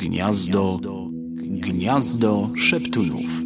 [0.00, 0.78] Gniazdo,
[1.36, 3.42] gniazdo szeptunów.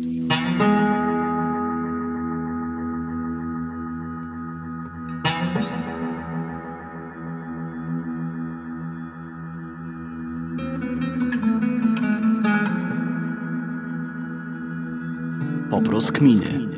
[15.71, 16.69] Oproskminy.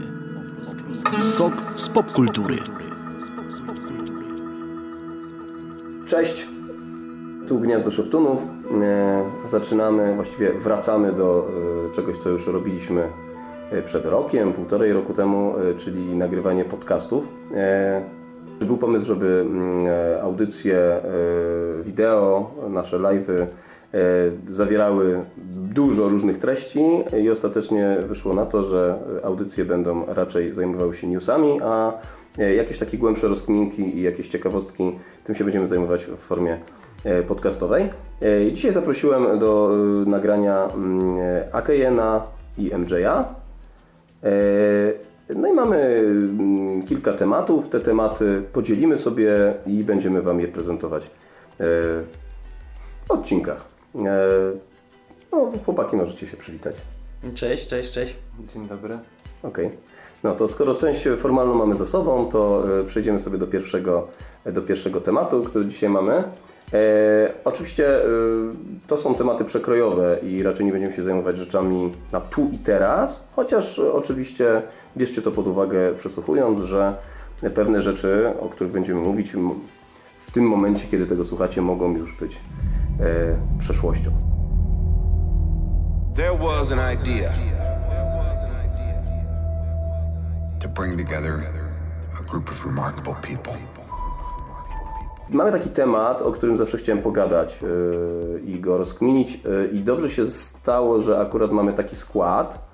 [1.21, 2.59] Sok z popkultury.
[6.07, 6.47] Cześć,
[7.47, 8.49] tu Gniazdo Szeptunów.
[8.83, 11.49] E, zaczynamy, właściwie wracamy do
[11.89, 13.09] e, czegoś, co już robiliśmy
[13.71, 17.33] e, przed rokiem, półtorej roku temu, czyli nagrywanie podcastów.
[18.61, 19.87] Był pomysł, żeby mm,
[20.23, 21.01] audycje
[21.83, 23.47] wideo, nasze live'y
[24.49, 26.85] zawierały dużo różnych treści
[27.23, 31.93] i ostatecznie wyszło na to, że audycje będą raczej zajmowały się newsami, a
[32.57, 36.59] jakieś takie głębsze rozkminki i jakieś ciekawostki, tym się będziemy zajmować w formie
[37.29, 37.89] podcastowej.
[38.23, 39.71] E, Dzisiaj zaprosiłem do
[40.07, 41.17] e, nagrania mm,
[41.53, 42.23] Akejena
[42.59, 43.25] i MJ'a.
[44.23, 47.69] E, No i mamy mm, kilka tematów.
[47.69, 51.09] Te tematy podzielimy sobie i będziemy Wam je prezentować e,
[53.07, 53.65] w odcinkach.
[53.95, 54.01] E,
[55.33, 56.75] No, chłopaki, możecie się przywitać.
[57.35, 58.17] Cześć, cześć, cześć.
[58.55, 58.99] Dzień dobry.
[59.43, 59.71] Okej.
[60.23, 64.09] No to skoro część formalną mamy za sobą, to e, przejdziemy sobie do pierwszego,
[64.47, 66.25] do pierwszego tematu, który dzisiaj mamy.
[66.73, 66.79] E,
[67.45, 68.09] oczywiście e,
[68.87, 73.29] to są tematy przekrojowe i raczej nie będziemy się zajmować rzeczami na tu i teraz,
[73.37, 74.63] chociaż e, oczywiście
[74.97, 76.97] bierzcie to pod uwagę przesłuchując, że
[77.55, 79.33] pewne rzeczy, o których będziemy mówić
[80.21, 82.41] w tym momencie, kiedy tego słuchacie, mogą już być
[83.01, 84.11] e, przeszłością.
[86.17, 87.33] There was an idea
[90.59, 91.43] to bring together
[92.19, 93.76] a group of remarkable people.
[95.31, 100.11] Mamy taki temat, o którym zawsze chciałem pogadać yy, i go rozkminić yy, i dobrze
[100.11, 102.67] się stało, że akurat mamy taki skład,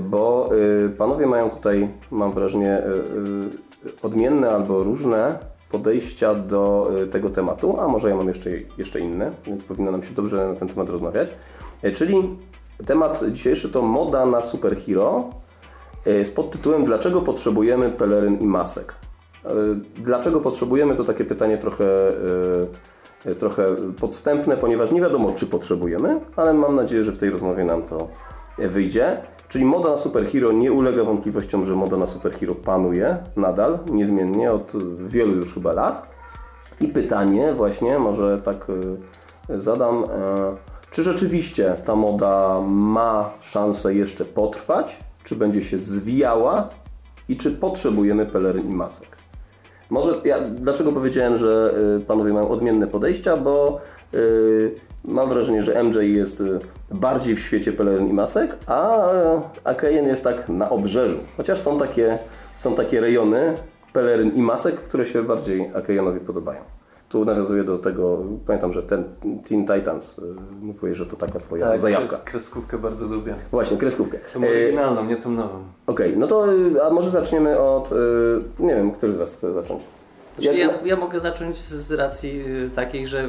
[0.00, 2.82] bo yy, panowie mają tutaj, mam wrażenie,
[4.02, 5.38] odmienne albo różne
[5.70, 10.14] podejścia do tego tematu, a może ja mam jeszcze, jeszcze inne, więc powinno nam się
[10.14, 11.32] dobrze na ten temat rozmawiać.
[11.94, 12.38] Czyli
[12.86, 15.30] temat dzisiejszy to moda na superhero
[16.04, 18.94] z podtytułem Dlaczego potrzebujemy peleryn i masek?
[19.96, 20.96] Dlaczego potrzebujemy?
[20.96, 21.84] To takie pytanie trochę,
[23.24, 27.30] e, e, trochę podstępne, ponieważ nie wiadomo, czy potrzebujemy, ale mam nadzieję, że w tej
[27.30, 28.08] rozmowie nam to
[28.58, 29.22] e, wyjdzie.
[29.48, 34.72] Czyli moda na superhero nie ulega wątpliwościom, że moda na superhero panuje nadal, niezmiennie od
[35.06, 36.08] wielu już chyba lat.
[36.80, 38.66] I pytanie właśnie, może tak
[39.48, 40.04] zadam,
[40.90, 46.68] czy rzeczywiście ta moda ma szansę jeszcze potrwać, czy będzie się zwijała
[47.28, 49.13] i czy potrzebujemy peleryn i masek?
[49.90, 53.80] Może ja dlaczego powiedziałem, że y, panowie mają odmienne podejścia, bo
[54.14, 54.74] y,
[55.04, 56.58] mam wrażenie, że MJ jest y,
[56.90, 59.08] bardziej w świecie peleryn i masek, a
[59.64, 61.16] AKN jest tak na obrzeżu.
[61.36, 62.18] Chociaż są takie,
[62.56, 63.54] są takie rejony
[63.92, 66.60] peleryn i masek, które się bardziej AKN-owi podobają.
[67.14, 69.04] Tu nawiązuję do tego, pamiętam, że ten
[69.48, 70.22] Teen Titans y,
[70.60, 72.08] mówiłeś, że to taka twoja Tak, zajawka.
[72.08, 73.34] kres, kreskówkę bardzo lubię.
[73.50, 74.18] Właśnie, kreskówkę.
[74.34, 75.62] Tą E, oryginalną, nie tą nową.
[75.86, 77.94] Okej, no to y, a może zaczniemy od, y,
[78.58, 79.82] nie wiem, który z Was chce zacząć?
[80.38, 83.28] Znaczy, Jak- ja, ja mogę zacząć z, racji y, takiej, że y,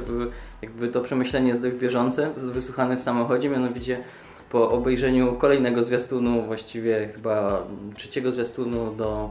[0.62, 3.97] jakby to przemyślenie jest dość bieżące, wysłuchane w samochodzie, mianowicie
[4.52, 7.63] po obejrzeniu kolejnego zwiastunu, właściwie chyba
[7.97, 9.29] trzeciego zwiastunu do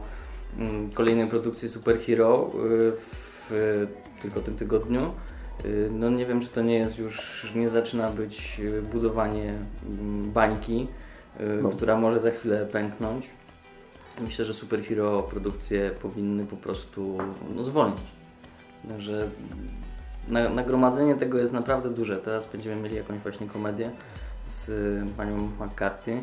[0.59, 2.93] mm, kolejnej produkcji Superhero y,
[3.51, 3.87] w
[4.25, 5.13] tylko tym tygodniu.
[5.65, 9.55] y, No nie wiem, czy to nie jest już, nie zaczyna być y, budowanie
[9.89, 10.89] mm, bańki,
[11.41, 11.69] y, No.
[11.71, 13.27] która może za chwilę pęknąć.
[14.21, 17.19] Myślę, że superhero produkcje powinny po prostu
[17.55, 18.01] no, zwolnić.
[18.89, 19.29] Także
[20.29, 22.17] na, nagromadzenie tego jest naprawdę duże.
[22.17, 23.91] Teraz będziemy mieli jakąś właśnie komedię
[24.49, 24.71] z
[25.17, 26.23] panią McCarthy.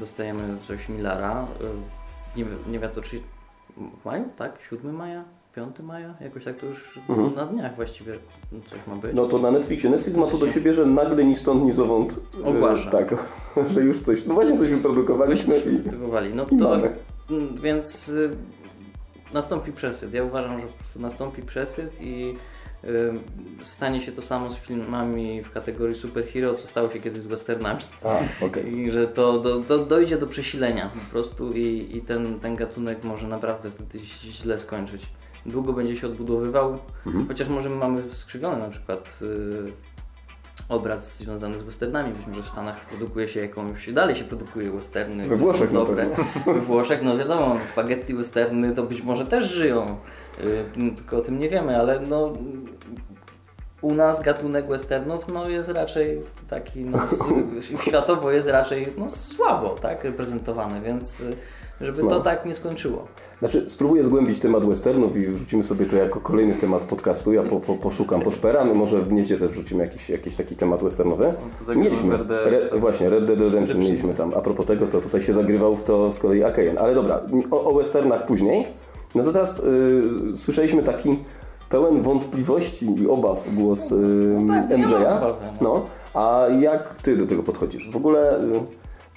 [0.00, 1.46] Dostajemy coś Millara.
[1.60, 3.20] Y, nie, wiem- nie wiem to czy
[4.00, 4.52] w maju, tak?
[4.70, 5.24] 7 maja?
[5.56, 6.14] 5 maja?
[6.20, 7.34] Jakoś tak to już Mhm.
[7.34, 8.12] na dniach właściwie
[8.66, 9.12] coś ma być.
[9.14, 9.90] No to na Netflixie.
[9.90, 12.20] Netflix ma to do siebie, że nagle ni stąd, ni zowąd.
[12.44, 12.90] e, Ogłasza.
[12.90, 13.14] Tak,
[13.74, 16.34] że już coś, no właśnie coś wyprodukowaliśmy i, wyprodukowali.
[16.34, 16.92] No to, mamy.
[17.30, 18.30] Mm, Więc y,
[19.34, 20.14] nastąpi przesyt.
[20.14, 22.34] Ja uważam, że po prostu nastąpi przesyt i
[22.84, 23.12] y,
[23.62, 27.80] stanie się to samo z filmami w kategorii superhero, co stało się kiedyś z westernami.
[28.04, 28.72] A, okej.
[28.78, 33.04] I że to do, do, dojdzie do przesilenia po prostu i, i ten, ten gatunek
[33.04, 33.98] może naprawdę wtedy
[34.30, 35.02] źle skończyć.
[35.46, 37.28] Długo będzie się odbudowywał, Mhm.
[37.28, 39.72] chociaż może my mamy skrzywiony na przykład y,
[40.68, 42.12] obraz związany z westernami.
[42.12, 45.28] Być może w Stanach produkuje się jakąś, dalej się produkuje westerny.
[45.28, 46.06] We Włoszech dobre.
[46.46, 49.96] We Włoszech, no wiadomo, spaghetti westerny to być może też żyją,
[50.40, 50.64] y,
[50.96, 52.32] tylko o tym nie wiemy, ale no
[53.80, 56.98] u nas gatunek westernów no, jest raczej taki, no,
[57.86, 61.22] światowo jest raczej no, słabo tak, reprezentowany, więc
[61.80, 62.20] żeby to No.
[62.20, 63.06] tak nie skończyło.
[63.38, 67.32] Znaczy, spróbuję zgłębić temat westernów i wrzucimy sobie to jako kolejny temat podcastu.
[67.32, 70.82] Ja po, po, poszukam, poszperam i może w gnieździe też wrzucimy jakiś, jakiś taki temat
[70.82, 71.24] westernowy.
[71.58, 74.32] to zagramy Mieliśmy, Re, właśnie, Red Dead Redemption mieliśmy tam.
[74.36, 76.78] A propos tego, to tutaj się zagrywał w to z kolei Akejen.
[76.78, 77.20] Ale dobra,
[77.50, 78.66] o, o westernach później.
[79.14, 81.18] No to teraz y, słyszeliśmy taki
[81.68, 83.96] pełen wątpliwości i obaw głos y,
[84.40, 85.20] No tak, ja mam MJ-a.
[85.60, 85.84] No,
[86.14, 87.90] a jak ty do tego podchodzisz?
[87.90, 88.38] W ogóle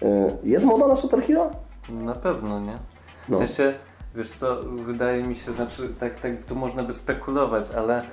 [0.01, 1.49] y, y, jest moda na superhero?
[1.91, 2.77] Na pewno, nie?
[3.25, 3.37] W No.
[3.37, 3.73] sensie,
[4.15, 8.03] wiesz co, wydaje mi się, znaczy, tak, tak tu można by spekulować, ale,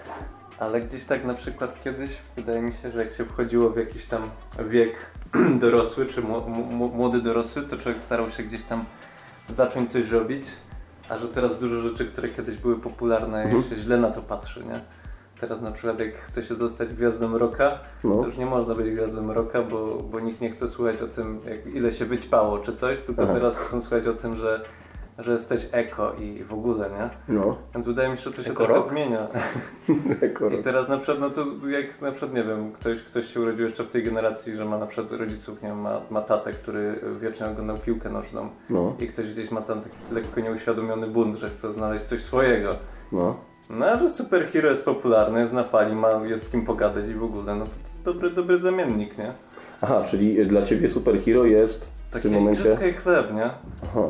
[0.58, 4.06] ale gdzieś tak na przykład kiedyś, wydaje mi się, że jak się wchodziło w jakiś
[4.06, 4.23] tam
[4.69, 4.96] wiek
[5.61, 8.84] dorosły, czy mło- mł- młody dorosły, to człowiek starał się gdzieś tam
[9.49, 10.44] zacząć coś robić,
[11.08, 13.62] a że teraz dużo rzeczy, które kiedyś były popularne, Mhm.
[13.62, 14.81] się źle na to patrzy, nie?
[15.41, 18.17] Teraz na przykład jak chce się zostać gwiazdą rocka, No.
[18.17, 21.41] to już nie można być gwiazdą rocka, bo, bo nikt nie chce słuchać o tym,
[21.49, 23.35] jak, ile się wyćpało czy coś, tylko Aha.
[23.35, 24.61] teraz chcą słuchać o tym, że,
[25.19, 27.35] że jesteś eko i w ogóle, nie?
[27.37, 28.88] No, Więc wydaje mi się, że to się Eko trochę rock?
[28.91, 29.29] zmienia.
[30.61, 33.65] I teraz na przykład, no to jak na przykład, nie wiem, ktoś, ktoś się urodził
[33.65, 37.00] jeszcze w tej generacji, że ma na przykład rodziców, nie wiem, ma, ma tatę, który
[37.21, 41.49] wiecznie oglądał piłkę nożną no, i ktoś gdzieś ma tam taki lekko nieuświadomiony bunt, że
[41.50, 42.77] chce znaleźć coś swojego.
[43.12, 43.37] no.
[43.71, 47.25] No, że superhero jest popularny, jest na fali, ma, jest z kim pogadać i w
[47.25, 49.33] ogóle, no to, to jest dobry, dobry zamiennik, nie?
[49.81, 52.77] Aha, czyli dla Ciebie superhero jest w Takie tym momencie...
[52.91, 53.51] i chleb, nie?
[53.83, 54.03] Aha.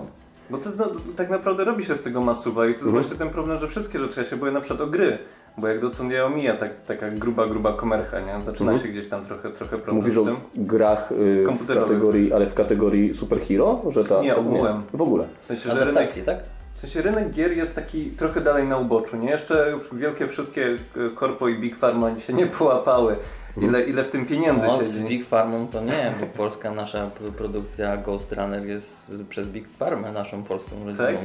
[0.51, 0.87] Bo to jest, no,
[1.17, 3.03] tak naprawdę robi się z tego masuwa i to jest Mhm.
[3.03, 5.19] właśnie ten problem, że wszystkie rzeczy, ja się boję na przykład o gry,
[5.59, 8.33] bo jak dotąd ja omija tak, taka gruba, gruba komercha, nie?
[8.45, 8.79] Zaczyna Mhm.
[8.89, 10.25] się gdzieś tam trochę, trochę problem Mówisz o
[10.57, 13.83] grach y, w kategorii, ale w kategorii superhero?
[13.89, 14.83] Że ta, Nie, ogółem.
[14.95, 15.27] w ogóle.
[15.43, 16.39] W sensie, że rynek, tak?
[16.77, 19.31] W sensie rynek gier jest taki trochę dalej na uboczu, nie?
[19.31, 23.17] Jeszcze wielkie wszystkie e, korpo i Big Pharma się nie połapały.
[23.63, 25.09] Ile, ile w tym pieniędzy No, z siedzi.
[25.09, 30.13] Big Farmą to nie, bo polska nasza pro- produkcja Ghost Runner jest przez Big Farmę
[30.13, 31.17] naszą polską rodziną Tak?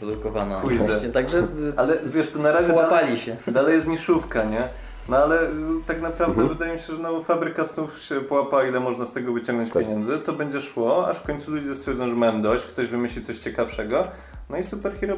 [0.00, 0.60] produkowana.
[0.60, 1.44] Właśnie, także y,
[1.76, 3.36] Ale wiesz, to na razie połapali się.
[3.48, 4.68] Dalej jest niszówka, nie?
[5.08, 5.46] No ale y,
[5.86, 9.32] tak naprawdę wydaje mi się, że no, fabryka snów się połapała, ile można z tego
[9.32, 9.82] wyciągnąć Tak.
[9.82, 10.18] pieniędzy.
[10.18, 14.08] To będzie szło, aż w końcu ludzie stwierdzą, że mają dość, ktoś wymyśli coś ciekawszego.
[14.50, 15.16] No i superhero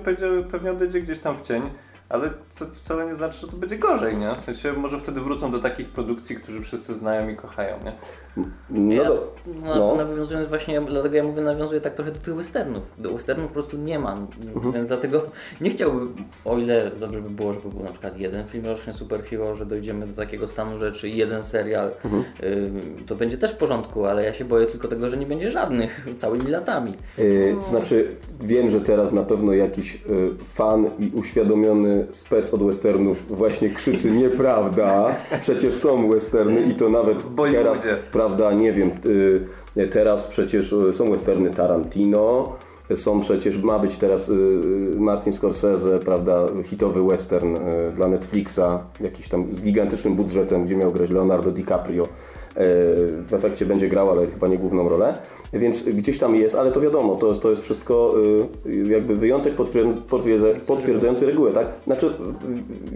[0.50, 1.62] pewnie, odejdzie gdzieś tam w cień.
[2.08, 4.34] Ale to wcale nie znaczy, że to będzie gorzej, nie?
[4.34, 7.92] W sensie może wtedy wrócą do takich produkcji, którzy wszyscy znają i kochają, nie?
[8.70, 9.94] No, Ja, do, no, no.
[9.96, 12.82] Nawiązując właśnie, dlatego ja mówię, nawiązuję tak trochę do tych westernów.
[12.98, 14.18] Do westernów po prostu nie ma,
[14.54, 14.72] Mhm.
[14.72, 15.22] więc dlatego
[15.60, 16.14] nie chciałbym,
[16.44, 20.06] o ile dobrze by było, żeby był na przykład jeden film rocznie superhero, że dojdziemy
[20.06, 22.24] do takiego stanu rzeczy i jeden serial, Mhm.
[22.42, 22.70] y,
[23.06, 26.06] to będzie też w porządku, ale ja się boję tylko tego, że nie będzie żadnych
[26.16, 26.92] całymi latami.
[27.18, 28.08] Y, to znaczy,
[28.40, 29.98] wiem, że teraz na pewno jakiś y,
[30.44, 35.16] fan i uświadomiony spec od westernów właśnie krzyczy nieprawda.
[35.40, 37.82] Przecież są westerny i to nawet teraz,
[38.12, 38.27] prawda,
[38.58, 38.90] nie wiem,
[39.76, 42.52] y, teraz przecież y, są westerny Tarantino.
[42.96, 44.34] Są przecież, ma być teraz y,
[44.98, 47.56] Martin Scorsese, prawda, hitowy western
[47.94, 48.60] dla Netflixa,
[49.00, 52.08] jakiś tam z gigantycznym budżetem, gdzie miał grać Leonardo DiCaprio.
[53.26, 55.18] W efekcie będzie grał, ale chyba nie główną rolę.
[55.52, 58.14] Więc gdzieś tam jest, ale to wiadomo, to, jest- to jest wszystko
[58.88, 61.66] jakby wyjątek potwierdza- potwierdza, potwierdzający regułę, tak?
[61.84, 62.10] Znaczy,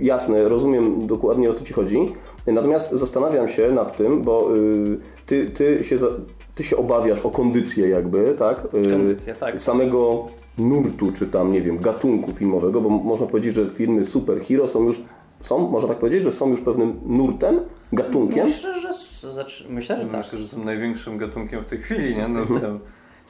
[0.01, 2.13] jasne, rozumiem dokładnie o co Ci chodzi,
[2.47, 6.13] natomiast zastanawiam się nad tym, bo y, Ty, ty, się, za-
[6.55, 8.65] ty się obawiasz o kondycję jakby, tak?
[8.87, 9.61] Y, Kondycję, tak.
[9.61, 10.25] Samego
[10.59, 15.03] nurtu, czy tam, nie wiem, gatunku filmowego, bo można powiedzieć, że filmy superhero są już,
[15.41, 17.61] są, można tak powiedzieć, że są już pewnym nurtem,
[17.93, 18.47] gatunkiem.
[18.47, 18.89] Myślę, że,
[19.33, 20.17] zacz- myślę, że tak.
[20.17, 22.29] Myślę, że są największym gatunkiem w tej chwili, nie?
[22.29, 22.61] No, Mhm.
[22.61, 22.79] tam,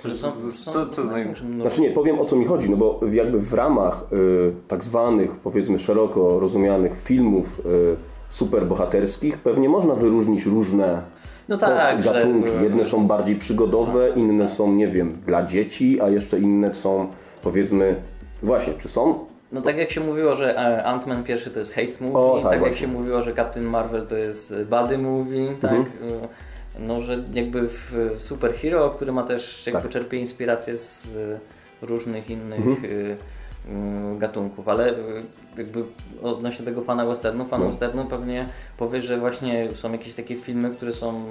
[0.05, 2.77] Że są, z- są, co, co największym Znaczy nie, powiem o co mi chodzi, no
[2.77, 9.95] bo jakby w ramach y, tak zwanych, powiedzmy szeroko rozumianych filmów y, superbohaterskich pewnie można
[9.95, 11.03] wyróżnić różne
[11.49, 12.51] No tak, że- gatunki.
[12.63, 17.07] Jedne są bardziej przygodowe, inne są, nie wiem, dla dzieci, a jeszcze inne są,
[17.43, 17.97] powiedzmy,
[18.43, 19.25] właśnie, czy są?
[19.53, 22.53] No tak jak się mówiło, że e, Ant-Man pierwszy to jest Haste Movie, O, tak,
[22.53, 25.71] tak, jak się mówiło, że Captain Marvel to jest Buddy Movie, tak?
[25.73, 25.87] Mhm.
[26.25, 26.29] E,
[26.81, 29.91] No, że jakby w w superhero, który ma też, jakby Tak.
[29.91, 33.17] czerpie inspirację z e, różnych innych Mhm.
[33.69, 34.95] Mm, gatunków, ale e,
[35.57, 35.85] jakby
[36.23, 37.67] odnośnie tego fana westernu, fan No.
[37.67, 41.25] westernu pewnie powie, że właśnie są jakieś takie filmy, które są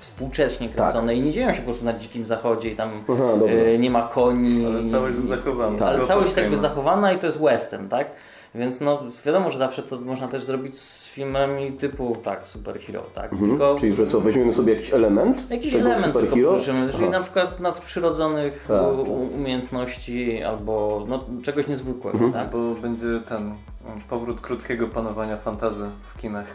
[0.00, 3.16] współcześnie kręcone i nie dzieją się po prostu na dzikim zachodzie i tam Tak.
[3.20, 4.66] Aha, e, nie ma koni.
[4.66, 5.78] Ale całość jest zachowana.
[5.78, 5.88] Tak.
[5.88, 8.10] Ale całość jest jakby zachowana i to jest western, tak?
[8.54, 13.32] Więc no wiadomo, że zawsze to można też zrobić z filmami typu tak, superhero, tak?
[13.32, 13.50] Mhm.
[13.50, 16.60] Tylko Czyli, że co, weźmiemy sobie jakiś element jakiś tego element superhero?
[16.60, 17.10] czyli Aha.
[17.10, 19.08] na przykład nadprzyrodzonych Tak, tak.
[19.34, 22.32] umiejętności albo no, czegoś niezwykłego, Mhm.
[22.32, 22.50] tak?
[22.52, 23.54] Bo będzie ten mm,
[24.10, 26.46] powrót krótkiego panowania fantazy w kinach.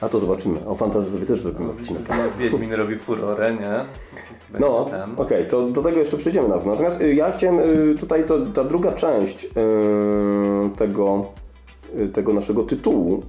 [0.00, 0.66] A to zobaczymy.
[0.66, 2.02] O fantazji sobie też zrobimy odcinek.
[2.08, 3.60] No, Wiedźmin robi furorę, nie?
[4.50, 6.72] Będzie No, okej, to do tego jeszcze przejdziemy na pewno.
[6.72, 9.48] Natomiast y, ja chciałem y, tutaj, to, ta druga część y,
[10.70, 11.26] tego,
[11.98, 13.22] y, tego naszego tytułu,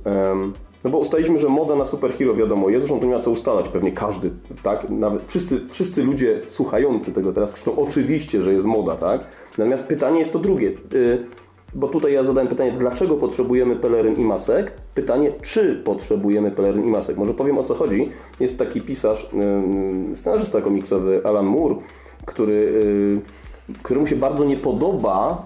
[0.83, 3.67] no bo ustaliliśmy, że moda na superhero wiadomo jest, zresztą to nie ma co ustalać,
[3.67, 4.31] pewnie każdy,
[4.63, 4.89] tak?
[4.89, 9.27] Nawet wszyscy, wszyscy ludzie słuchający tego teraz krzyczą oczywiście, że jest moda, tak?
[9.57, 11.25] Natomiast pytanie jest to drugie, y,
[11.75, 14.71] bo tutaj ja zadałem pytanie, dlaczego potrzebujemy peleryn i masek?
[14.93, 17.17] Pytanie, czy potrzebujemy peleryn i masek?
[17.17, 18.09] Może powiem o co chodzi.
[18.39, 19.29] Jest taki pisarz,
[20.15, 21.75] scenarzysta komiksowy Alan Moore,
[22.25, 25.45] który, y, któremu się bardzo nie podoba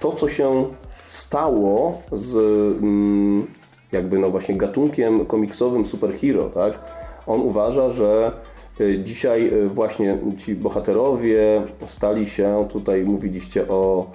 [0.00, 0.64] to, co się
[1.06, 2.36] stało z
[2.82, 3.46] mm,
[3.92, 6.80] jakby no właśnie gatunkiem komiksowym superhero, tak?
[7.26, 8.32] On uważa, że
[8.80, 14.10] y, dzisiaj y, właśnie ci bohaterowie stali się, tutaj mówiliście o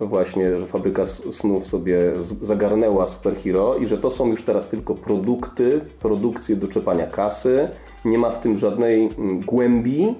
[0.00, 5.80] właśnie, że fabryka snów sobie zagarnęła superhero i że to są już teraz tylko produkty,
[6.00, 7.68] produkcje do czepania kasy,
[8.04, 10.14] nie ma w tym żadnej mm, głębi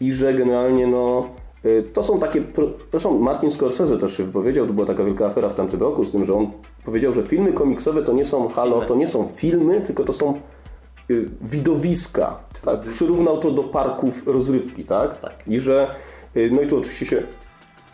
[0.00, 1.28] i że generalnie no
[1.92, 2.42] to są takie,
[2.90, 6.12] zresztą Martin Scorsese też się wypowiedział, to była taka wielka afera w tamtym roku z
[6.12, 6.50] tym, że on
[6.84, 10.40] powiedział, że filmy komiksowe to nie są halo, to nie są filmy, tylko to są
[11.10, 12.38] y, widowiska.
[12.64, 12.80] Tak?
[12.80, 15.20] Przyrównał to do parków rozrywki, tak?
[15.20, 15.34] Tak.
[15.46, 15.94] I że,
[16.36, 17.22] y, no i tu oczywiście się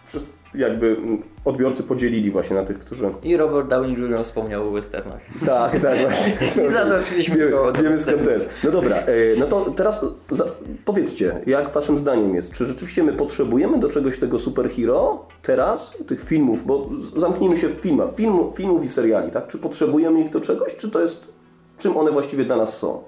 [0.04, 0.96] wszyscy jakby
[1.44, 3.10] odbiorcy podzielili właśnie na tych, którzy...
[3.22, 4.24] I Robert Downey Jr.
[4.24, 5.20] wspomniał o westernach.
[5.46, 6.32] Tak, tak właśnie.
[6.68, 8.48] I zadoczyliśmy Wiemy, go wiemy skąd to jest.
[8.64, 10.44] No dobra, e, no to teraz za,
[10.84, 16.24] powiedzcie, jak waszym zdaniem jest, czy rzeczywiście my potrzebujemy do czegoś tego superhero teraz, tych
[16.24, 19.46] filmów, bo zamknijmy się w filmach, filmu, filmów i seriali, tak?
[19.46, 21.32] Czy potrzebujemy ich do czegoś, czy to jest,
[21.78, 23.02] czym one właściwie dla nas są?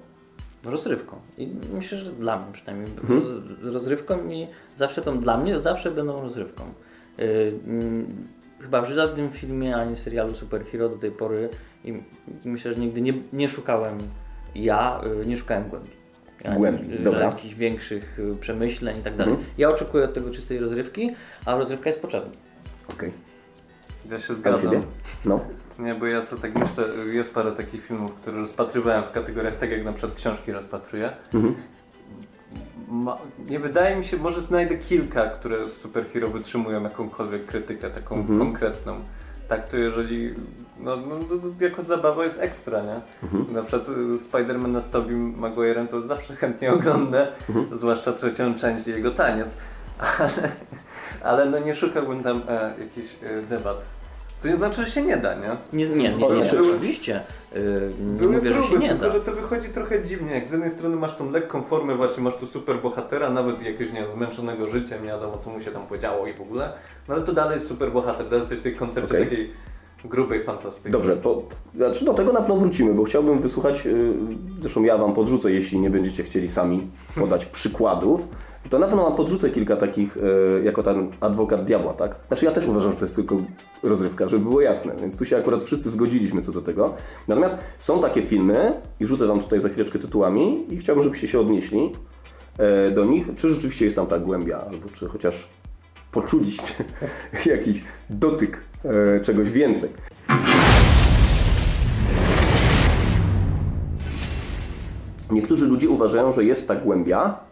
[0.65, 1.17] Rozrywką.
[1.39, 2.91] I myślę, że dla mnie przynajmniej.
[2.91, 3.21] Mhm.
[3.21, 3.29] Roz,
[3.75, 6.63] rozrywką i zawsze tą dla mnie zawsze będą rozrywką.
[7.21, 8.07] Yy, mm,
[8.61, 11.49] chyba w żadnym filmie ani serialu superhero do tej pory
[11.85, 11.95] i
[12.45, 13.99] myślę, że nigdy nie, nie szukałem
[14.55, 15.91] ja, yy, nie szukałem głębi.
[16.45, 17.21] Ani, Głębi, yy, dobra.
[17.21, 19.35] Jakichś większych przemyśleń i tak dalej.
[19.35, 19.51] Mhm.
[19.59, 21.11] Ja oczekuję od tego czystej rozrywki,
[21.45, 22.31] a rozrywka jest potrzebna.
[22.89, 23.13] Okej.
[24.11, 24.83] Ja się zgadzam.
[25.25, 25.41] No.
[25.79, 29.71] Nie, bo ja sobie tak myślę, jest parę takich filmów, które rozpatrywałem w kategoriach tak
[29.71, 31.11] jak na przykład książki rozpatruję.
[31.35, 31.55] Mhm.
[32.91, 33.17] Ma,
[33.49, 38.39] nie wydaje mi się, może znajdę kilka, które z superhero wytrzymują jakąkolwiek krytykę, taką Mhm.
[38.39, 38.95] konkretną.
[39.49, 40.35] Tak to jeżeli,
[40.81, 43.01] no, no, no, no jako zabawa jest ekstra, nie?
[43.23, 43.55] Mhm.
[43.55, 47.79] Na przykład y, Spidermana z Tobim Maguire'em to zawsze chętnie oglądę, Mhm.
[47.79, 49.57] zwłaszcza trzecią część jego taniec.
[50.19, 50.51] Ale,
[51.25, 53.85] ale no nie szukałbym tam e, jakichś e, debat.
[54.41, 55.49] Co nie znaczy, że się nie da, nie?
[55.73, 57.21] Nie, nie, nie, nie, znaczy- oczywiście.
[57.55, 57.61] Yy,
[58.01, 59.13] nie Były mówię, że próby, się nie tylko da.
[59.13, 60.35] że to wychodzi trochę dziwnie.
[60.35, 63.93] Jak z jednej strony masz tą lekką formę, właśnie masz tu super bohatera, nawet jakiegoś
[63.93, 66.73] nie wiem, zmęczonego życiem, nie wiadomo co mu się tam podziało i w ogóle.
[67.09, 69.29] No ale to dalej jest super bohater, dalej jesteś w tej koncepcji Okej.
[69.29, 69.53] takiej
[70.05, 70.91] grubej fantastyki.
[70.91, 71.43] Dobrze, to
[71.77, 74.15] znaczy do tego na pewno wrócimy, bo chciałbym wysłuchać, yy,
[74.61, 78.29] zresztą ja Wam podrzucę, jeśli nie będziecie chcieli sami podać przykładów,
[78.71, 82.17] pewno Wam podrzucę kilka takich, yy, jako ten adwokat diabła, tak?
[82.29, 83.37] Znaczy ja też uważam, że to jest tylko
[83.83, 86.95] rozrywka, żeby było jasne, więc tu się akurat wszyscy zgodziliśmy co do tego.
[87.29, 91.41] Natomiast są takie filmy i rzucę Wam tutaj za chwileczkę tytułami i chciałbym, żebyście się
[91.41, 91.93] odnieśli
[92.59, 95.49] yy, do nich, czy rzeczywiście jest tam ta głębia, albo czy chociaż
[96.13, 96.75] poczuliście
[97.47, 99.91] jakiś dotyk yy, czegoś więcej.
[105.31, 107.50] Niektórzy ludzie uważają, że jest ta głębia e,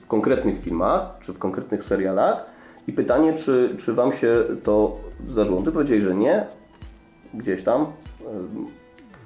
[0.00, 2.46] w konkretnych filmach czy w konkretnych serialach
[2.86, 4.96] i pytanie, czy, czy Wam się to
[5.26, 5.62] zdarzyło.
[5.62, 6.46] Ty powiedziałeś, że nie,
[7.34, 7.86] gdzieś tam.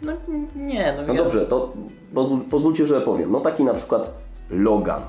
[0.03, 0.13] No
[0.57, 1.73] nie, no, No ja, dobrze, to
[2.15, 3.33] pozwól, pozwólcie, że powiem.
[3.33, 4.15] No taki na przykład
[4.51, 5.03] Logan.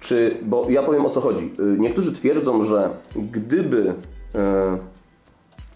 [0.00, 1.52] Czy, bo ja powiem o co chodzi.
[1.60, 3.94] Y, Niektórzy twierdzą, że gdyby
[4.34, 4.78] e,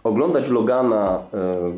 [0.04, 1.72] oglądać Logana, e,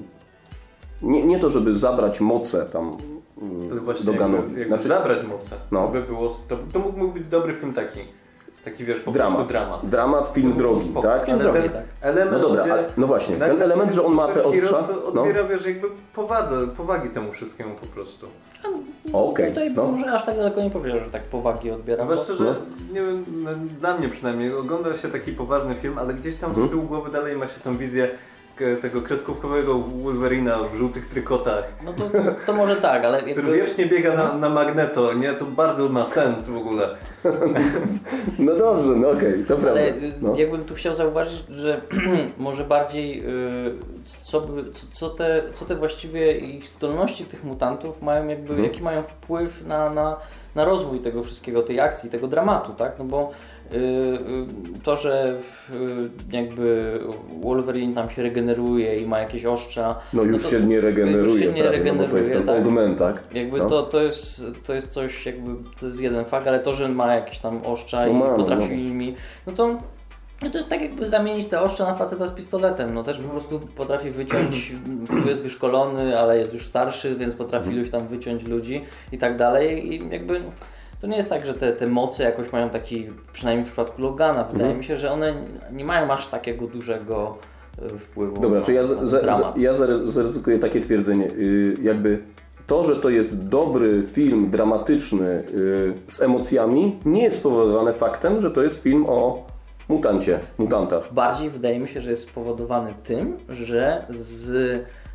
[1.02, 2.96] nie, nie to, żeby zabrać moce tam
[3.40, 5.82] Ale mm, właśnie jakby, jakby Znaczy, zabrać moce, No.
[5.86, 8.00] to by było, to, to mógł, mógł być dobry film taki,
[8.64, 9.34] taki wiesz, po dramat.
[9.36, 9.88] prostu dramat.
[9.88, 11.28] Dramat, film drogi, tak?
[11.28, 11.84] Ale drogi, ten tak.
[12.00, 15.12] element, No dobra, gdzie ale- no właśnie, ten element, że on ma te ostrza, To
[15.14, 15.22] no.
[15.22, 18.26] odbiera, wiesz, jakby powadze, powagi temu wszystkiemu po prostu.
[19.12, 19.84] Okej, Tutaj no.
[19.86, 22.06] może aż tak daleko nie powiedział, że tak powagi odbieram.
[22.08, 22.54] bo- Zwłaszcza, że No.
[22.92, 23.50] nie wiem, no,
[23.80, 26.66] dla mnie przynajmniej ogląda się taki poważny film, ale gdzieś tam Mhm.
[26.68, 28.08] z tyłu głowy dalej ma się tą wizję
[28.82, 32.04] tego kreskówkowego Wolverina w żółtych trykotach, No to,
[32.46, 35.32] to może tak, ale który jakby, wiecznie biega na, na magneto, nie?
[35.32, 36.88] To bardzo ma sens w ogóle.
[38.38, 39.70] No dobrze, no okej, to prawda.
[39.80, 40.34] ale No.
[40.36, 41.80] jakbym tu chciał zauważyć, że
[42.38, 43.72] może bardziej y,
[44.22, 44.46] co,
[44.92, 48.64] co, te, co te właściwie ich zdolności tych mutantów mają jakby, Mhm.
[48.64, 50.16] jaki mają wpływ na, na,
[50.54, 52.92] na rozwój tego wszystkiego, tej akcji, tego dramatu, tak?
[52.98, 53.30] No bo
[54.82, 55.38] to, że
[55.74, 55.76] y,
[56.32, 56.98] jakby
[57.40, 60.00] Wolverine tam się regeneruje i ma jakieś ostrza.
[60.12, 62.42] No już to- się nie regeneruje, już się nie prawie, no bo to jest ten
[62.42, 62.56] tak.
[62.56, 63.22] old man, tak?
[63.34, 63.68] Jakby No.
[63.68, 67.14] to, to, jest, to jest coś, jakby to jest jeden fakt, ale to, że ma
[67.14, 69.14] jakieś tam ostrza No i ma, no, potrafi mi,
[69.46, 69.78] no to
[70.42, 73.28] no to jest tak jakby zamienić te ostrza na faceta z pistoletem, no też po
[73.28, 74.72] prostu potrafi wyciąć,
[75.22, 79.36] tu jest wyszkolony, ale jest już starszy, więc potrafi iluś tam wyciąć ludzi i tak
[79.36, 80.40] dalej i jakby
[81.00, 84.44] to nie jest tak, że te, te moce jakoś mają taki, przynajmniej w przypadku Logana,
[84.44, 85.34] wydaje mi się, że one
[85.72, 87.38] nie mają aż takiego dużego
[87.94, 89.74] y, wpływu Dobra, na, czy ja, za, za, ja
[90.04, 92.18] zaryzykuję takie twierdzenie, yy, jakby
[92.66, 98.50] to, że to jest dobry film dramatyczny yy, z emocjami, nie jest spowodowane faktem, że
[98.50, 99.46] to jest film o
[99.88, 101.12] mutancie, mutantach.
[101.12, 105.05] Bardziej wydaje mi się, że jest spowodowany tym, że z e,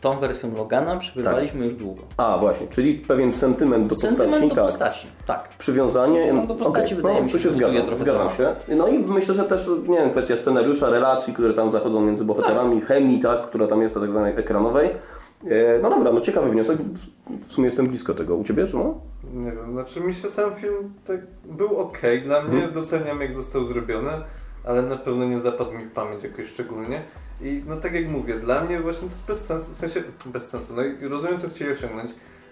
[0.00, 2.02] tą wersją Logana przebywaliśmy już długo.
[2.16, 4.64] A, właśnie, czyli pewien sentyment do Sentyment postaci, do tak.
[4.64, 5.48] postaci, tak.
[5.58, 8.30] Przywiązanie, No, do postaci okej, wydaje no, mi tu się, się że buduje zgadzam, zgadzam
[8.30, 8.54] się.
[8.76, 12.80] No i myślę, że też, nie wiem, kwestia scenariusza, relacji, które tam zachodzą między bohaterami,
[12.80, 14.90] chemii, tak, która tam jest, tak zwanej ekranowej.
[15.46, 16.78] E, No dobra, no ciekawy wniosek,
[17.42, 18.36] w sumie jestem blisko tego.
[18.36, 18.94] U Ciebie, Szymon?
[19.34, 23.64] Nie wiem, znaczy mi się sam film tak był ok dla mnie, doceniam jak został
[23.64, 24.10] zrobiony,
[24.64, 27.02] ale na pewno nie zapadł mi w pamięć jakoś szczególnie.
[27.42, 30.48] I no tak jak mówię, dla mnie właśnie to jest bez sensu, w sensie bez
[30.50, 32.10] sensu, no i rozumiem co chcieli osiągnąć,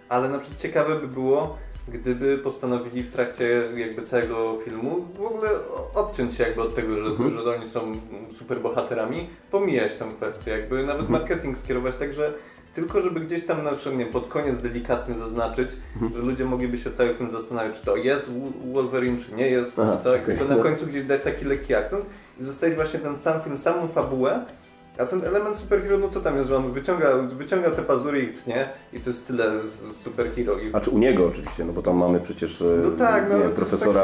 [0.09, 1.57] ale na przykład ciekawe by było,
[1.89, 5.51] gdyby postanowili w trakcie jakby całego filmu w ogóle
[5.95, 7.11] odciąć się jakby od tego, że,
[7.45, 7.93] że oni są
[8.39, 12.33] super bohaterami, pomijać tę kwestię, jakby nawet marketing skierować tak, że
[12.75, 15.71] tylko żeby gdzieś tam na przykład nie, wiem, pod koniec delikatnie zaznaczyć,
[16.15, 19.79] że ludzie mogliby się cały film zastanawiać, czy to jest Wo- Wolverine, czy nie jest,
[19.79, 20.39] Aha, co, okej.
[20.39, 22.05] to na końcu gdzieś dać taki lekki akcent
[22.41, 24.45] i zostawić właśnie ten sam film, samą fabułę,
[25.01, 28.27] a ten element superhero, no co tam jest, że on wyciąga, wyciąga te pazury i
[28.27, 30.57] tnie i to jest tyle z z superhero.
[30.73, 33.51] A czy u niego oczywiście, no bo tam mamy przecież e, No tak, no, wiem,
[33.53, 34.03] profesora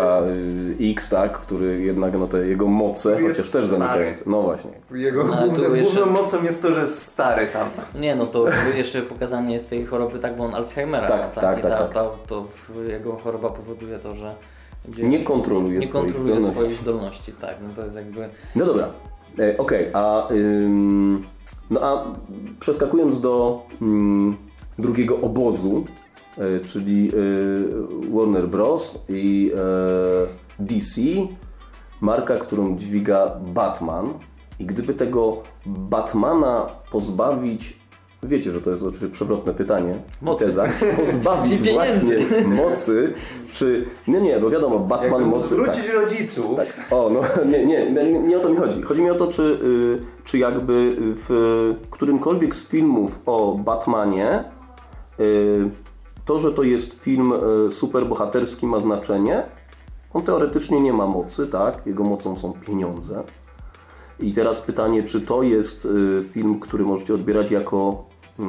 [0.81, 4.23] e, X, tak, który jednak no te jego moce, chociaż też zanikające.
[4.27, 4.71] No właśnie.
[4.91, 7.69] jego No, główną, jeszcze- główną mocą jest to, że jest stary tam.
[8.01, 8.45] Nie, no to
[8.77, 11.93] jeszcze pokazanie jest tej choroby, tak, bo on Alzheimera Tak, tak, I tak, ta, tak.
[11.95, 12.47] ta, to
[12.89, 14.35] jego choroba powoduje to, że
[14.99, 16.61] Nie kontroluje nie swoich kontroluje zdolności.
[16.69, 18.89] swoich zdolności, tak, no to jest jakby No dobra,
[19.59, 21.25] okej, a ym,
[21.71, 22.05] no a
[22.61, 24.37] przeskakując do ym,
[24.79, 25.85] drugiego obozu,
[26.39, 27.13] e, czyli e,
[28.17, 28.99] Warner Bros.
[29.09, 31.01] i e, DC,
[32.01, 34.07] marka, którą dźwiga Batman.
[34.59, 37.79] I gdyby tego Batmana pozbawić,
[38.23, 40.45] wiecie, że to jest oczywiście przewrotne pytanie, Mocy.
[40.45, 43.13] teza, pozbawić właśnie mocy,
[43.51, 45.75] czy, nie, nie, bo wiadomo, Batman Jakby mocy, tak.
[45.75, 46.67] zwrócić rodziców, Tak.
[46.91, 47.21] O, no
[47.53, 48.83] nie, nie, nie, nie o to mi chodzi.
[48.83, 54.45] Chodzi mi o to, czy, y, czy jakby w którymkolwiek z filmów o Batmanie
[55.21, 55.71] y,
[56.25, 57.33] to, że to jest film
[57.67, 59.43] y, superbohaterski ma znaczenie.
[60.15, 61.87] On teoretycznie nie ma mocy, tak?
[61.87, 63.23] Jego mocą są pieniądze.
[64.21, 68.05] I teraz pytanie, czy to jest y, film, który możecie odbierać jako
[68.41, 68.43] y,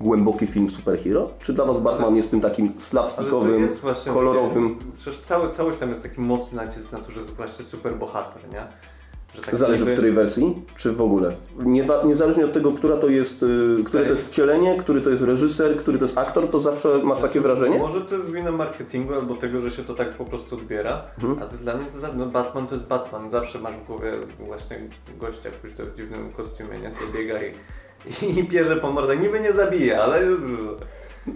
[0.00, 1.30] głęboki film superhero?
[1.42, 3.68] Czy dla Was Batman jest tym takim slapstickowym,
[4.14, 4.78] kolorowym?
[4.98, 8.42] Przecież cały, całość tam jest taki mocny nacisk na to, że jest właśnie super bohater,
[8.52, 8.66] nie?
[9.44, 11.32] Tak Zależy w jakby- której wersji, czy w ogóle?
[11.58, 15.22] Nie, niezależnie od tego, która to jest, y, które to jest wcielenie, który to jest
[15.22, 17.78] reżyser, który to jest aktor, to zawsze masz takie wrażenie?
[17.78, 21.42] Może to jest wina marketingu albo tego, że się to tak po prostu odbiera, Mhm.
[21.42, 23.30] a to dla mnie to no Batman to jest Batman.
[23.30, 24.78] Zawsze masz w głowie właśnie
[25.18, 26.92] gościa w jakimś tak dziwnym kostiumie, nie?
[26.92, 27.52] Co biega i,
[28.40, 29.20] i pierze po mordach.
[29.22, 30.20] Niby nie zabije, ale...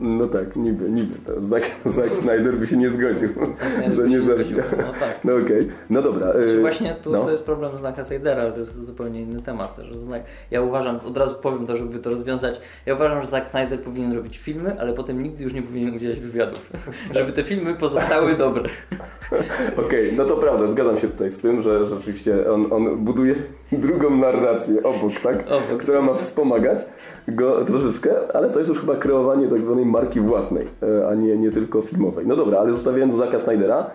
[0.00, 1.14] No tak, niby, niby.
[1.26, 3.28] To Zack, Zack Snyder by się nie zgodził,
[3.74, 4.64] Snyder że by nie zabija.
[4.78, 5.20] no tak.
[5.24, 6.30] No okej, no dobra.
[6.30, 7.24] y, Czy właśnie tu no.
[7.24, 9.96] to jest problem znaka Sidera, ale to jest zupełnie inny temat też.
[9.96, 13.82] Znak, ja uważam, od razu powiem to, żeby to rozwiązać, ja uważam, że Zack Snyder
[13.82, 16.70] powinien robić filmy, ale potem nigdy już nie powinien udzielać wywiadów.
[17.14, 18.68] żeby te filmy pozostały dobre.
[19.86, 23.34] Okej, no to prawda, zgadzam się tutaj z tym, że rzeczywiście on, on buduje
[23.72, 25.44] drugą narrację obok, tak?
[25.46, 25.82] Obok.
[25.82, 26.84] Która ma wspomagać
[27.28, 31.36] go troszeczkę, ale to jest już chyba kreowanie tak zwanej marki własnej, e, a nie,
[31.36, 32.26] nie tylko filmowej.
[32.26, 33.90] No dobra, ale zostawiając Zacka Snydera,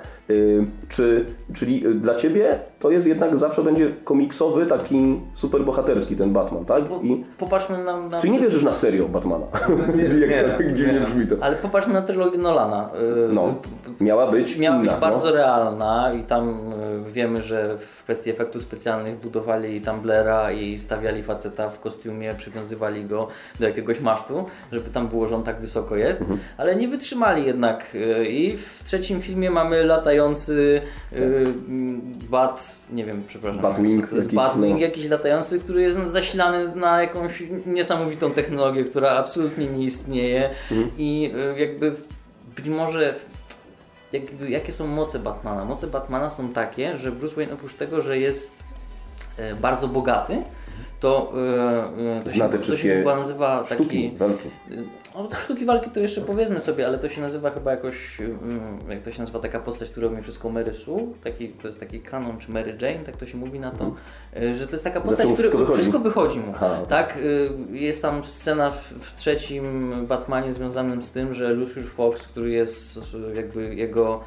[0.90, 6.66] czy, czyli y, dla Ciebie to jest jednak zawsze będzie komiksowy, taki superbohaterski ten Batman,
[6.66, 6.84] tak?
[6.84, 9.46] Bo, I, popatrzmy na, na czyli nie wierzysz na serio Batmana?
[9.96, 11.00] Nie, Jakkolwiek nie, dziwnie nie.
[11.00, 11.36] brzmi to.
[11.42, 12.90] Ale popatrzmy na trylogię Nolana.
[13.30, 13.54] Y, No,
[14.00, 15.32] miała być Miała być inna, bardzo no.
[15.32, 16.50] realna i tam
[17.08, 23.06] y, wiemy, że w kwestii efektów specjalnych budowali Tumblera i stawiali faceta w kostiumie, przywiązywali
[23.06, 23.28] go
[23.60, 26.40] do jakiegoś masztu, żeby tam było, że on tak wysoko jest, Mhm.
[26.58, 29.84] ale nie wytrzymali jednak y, i w trzecim filmie mamy
[30.16, 30.82] latający
[31.14, 31.18] y,
[31.68, 34.78] mm, bat, nie wiem, przepraszam, Batwing co to jest jakiś, Batwing no.
[34.78, 40.92] jakiś latający, który jest zasilany na jakąś niesamowitą technologię, która absolutnie nie istnieje Mhm.
[40.98, 41.96] i y, jakby
[42.56, 43.16] być może
[44.12, 45.66] jakby, jakie są moce Batmana?
[45.66, 48.52] Moce Batmana są takie, że Bruce Wayne oprócz tego, że jest
[49.38, 50.38] e, bardzo bogaty,
[51.00, 53.84] to, e, e, to, Zna te się, to wszystkie się chyba nazywa taki...
[53.84, 54.50] Sztuki, walki.
[55.16, 58.80] No, to sztuki walki to jeszcze powiedzmy sobie, ale to się nazywa chyba jakoś, mm,
[58.90, 62.00] jak to się nazywa taka postać, która robi wszystko Mary Sue, taki, to jest taki
[62.00, 63.96] kanon, czy Mary Jane, tak to się mówi na to,
[64.38, 65.82] y, że to jest taka postać, która wszystko wychodzi?
[65.82, 66.52] wszystko wychodzi mu.
[66.56, 71.54] Aha, no tak, y, jest tam scena w, w trzecim Batmanie związanym z tym, że
[71.54, 74.22] Lucius Fox, który jest y, jakby jego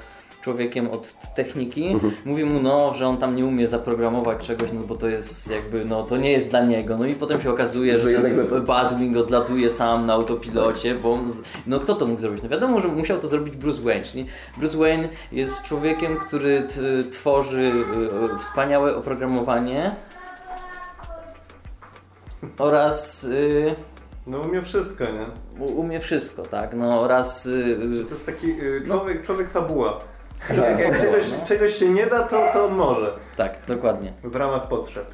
[0.53, 2.13] człowiekiem od techniki, Mhm.
[2.25, 5.85] mówi mu, no, że on tam nie umie zaprogramować czegoś, no bo to jest jakby,
[5.85, 6.97] no to nie jest dla niego.
[6.97, 11.13] No i potem się okazuje, Że że, jednak za- Batwing odlatuje sam na autopilocie, bo
[11.13, 11.33] on,
[11.67, 12.43] no kto to mógł zrobić?
[12.43, 16.81] No wiadomo, że musiał to zrobić Bruce Wayne, czyli Bruce Wayne jest człowiekiem, który t,
[17.11, 19.91] tworzy y, y, wspaniałe oprogramowanie
[22.59, 23.75] oraz y,
[24.27, 25.27] No umie wszystko, nie?
[25.67, 27.51] u- umie wszystko, tak, no oraz y,
[28.01, 30.01] y, To jest taki y, człowiek, człowiek fabuła.
[30.49, 31.47] Tak, Jak, czegoś, no.
[31.47, 33.13] czegoś się nie da, to, to on może.
[33.37, 34.13] tak, dokładnie.
[34.25, 35.07] W ramach potrzeb.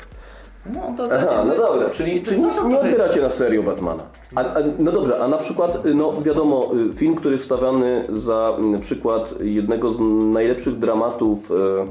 [0.67, 4.03] No to, Aha, no jakby- dobra, czyli, czyli to nie, nie odbieracie na serio Batmana.
[4.35, 8.07] A, a, no dobra, a na przykład, y, no wiadomo, y, film, który jest stawiany
[8.09, 10.01] za mm, przykład jednego z
[10.33, 11.87] najlepszych dramatów, e, e,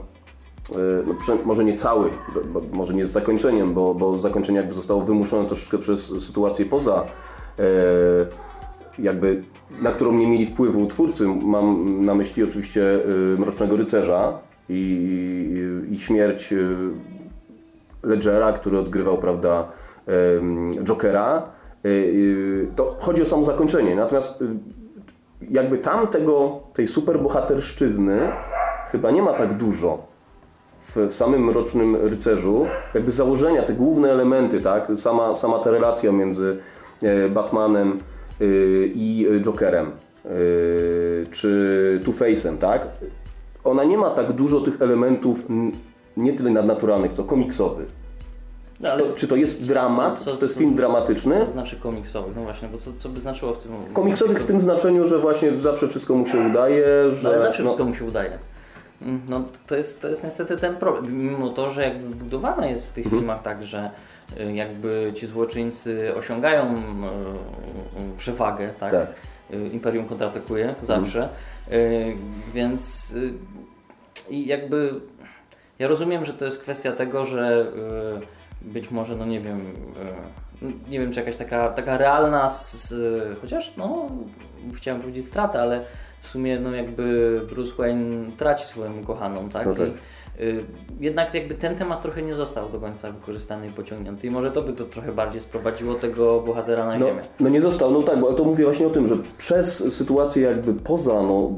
[1.28, 5.02] no, może nie cały, bo, bo, może nie z zakończeniem, bo, bo zakończenie jakby zostało
[5.02, 7.04] wymuszone troszeczkę przez sytuację poza
[7.60, 7.64] e,
[9.00, 9.42] jakby,
[9.82, 11.28] na którą nie mieli wpływu twórcy.
[11.28, 16.68] Mam na myśli oczywiście y, Mrocznego Rycerza i, i śmierć y,
[18.04, 19.68] Ledgera, który odgrywał, prawda,
[20.84, 21.50] Jokera.
[21.86, 23.96] Y, To chodzi o samo zakończenie.
[23.96, 24.44] Natomiast
[25.50, 28.32] jakby tam tego, tej superbohaterszczyzny
[28.92, 30.14] chyba nie ma tak dużo
[30.82, 32.68] w samym Mrocznym Rycerzu.
[32.94, 34.92] Jakby założenia, te główne elementy, tak?
[34.96, 36.58] Sama, sama ta relacja między
[37.30, 38.00] Batmanem
[38.96, 39.92] i Jokerem
[40.26, 42.88] y, czy Two-Face'em, tak?
[43.64, 45.46] Ona nie ma tak dużo tych elementów
[46.18, 48.04] nie tyle nadnaturalnych, co komiksowych.
[48.80, 51.40] No, Czy to, czy to jest dramat, co- czy to jest co- film dramatyczny?
[51.40, 53.72] To znaczy komiksowy, no właśnie, bo co, co by znaczyło w tym...
[53.94, 57.24] Komiksowych w tym znaczeniu, że właśnie zawsze wszystko mu się udaje, że...
[57.24, 58.38] No, ale zawsze no, wszystko mu się udaje.
[59.02, 61.18] Mm, No to jest, to jest niestety ten problem.
[61.18, 63.22] Mimo to, że jakby budowana jest w tych Mhm.
[63.22, 63.90] filmach tak, że y,
[64.54, 66.78] jakby ci złoczyńcy osiągają y,
[68.14, 68.92] y, przewagę, tak?
[68.92, 69.08] Tak.
[69.54, 71.30] Y, Imperium kontratakuje zawsze,
[71.72, 72.16] Y,
[72.54, 73.34] więc y,
[74.32, 74.94] jakby
[75.80, 77.68] ja rozumiem, że to jest kwestia tego, że
[78.64, 79.62] y, być może, no nie wiem,
[80.62, 82.96] y, nie wiem, czy jakaś taka, taka realna, s,
[83.42, 84.10] chociaż no,
[84.74, 85.82] chciałem powiedzieć strata, ale
[86.22, 89.66] w sumie no jakby Bruce Wayne traci swoją ukochaną, tak?
[89.66, 89.88] No tak.
[89.88, 89.94] I, y,
[91.00, 94.62] jednak jakby ten temat trochę nie został do końca wykorzystany i pociągnięty i może to
[94.62, 97.22] by to trochę bardziej sprowadziło tego bohatera na No, ziemię.
[97.40, 100.74] no nie został, no tak, bo to mówię właśnie o tym, że przez sytuacje jakby
[100.74, 101.52] poza, no,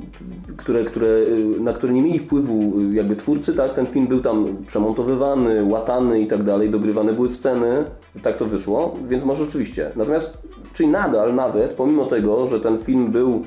[0.58, 4.22] które, które, y, na które nie mieli wpływu y, jakby twórcy, tak, ten film był
[4.22, 7.86] tam przemontowywany, łatany i tak dalej, dogrywane były sceny,
[8.22, 9.92] tak to wyszło, więc może rzeczywiście.
[9.96, 10.38] Natomiast,
[10.74, 13.42] czyli nadal nawet, pomimo tego, że ten film był,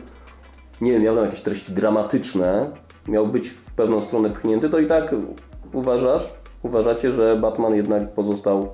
[0.81, 2.71] nie wiem, miał tam jakieś treści dramatyczne,
[3.09, 5.15] miał być w pewną stronę pchnięty, to i tak
[5.73, 8.69] uważasz, uważacie, że Batman jednak pozostał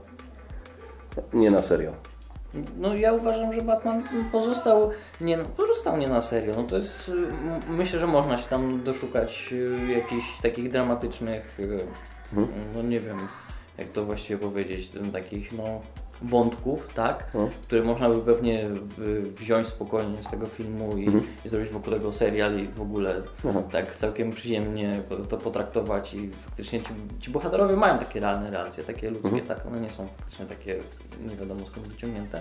[1.32, 1.92] nie na serio.
[2.76, 6.54] No ja uważam, że Batman pozostał nie, pozostał nie na serio.
[6.56, 7.12] No to jest, y,
[7.68, 11.86] myślę, że można się tam doszukać y, jakichś takich dramatycznych, y,
[12.74, 13.18] no nie wiem,
[13.78, 15.80] jak to właściwie powiedzieć, takich no
[16.22, 17.48] wątków, tak, No.
[17.62, 18.68] które można by pewnie
[19.38, 21.08] wziąć spokojnie z tego filmu i,
[21.44, 23.62] i zrobić wokół tego serial i w ogóle Aha.
[23.72, 28.84] tak całkiem przyjemnie to, to potraktować i faktycznie ci, ci bohaterowie mają takie realne relacje,
[28.84, 30.78] takie ludzkie, tak, one nie są faktycznie takie
[31.28, 32.40] nie wiadomo skąd wyciągnięte.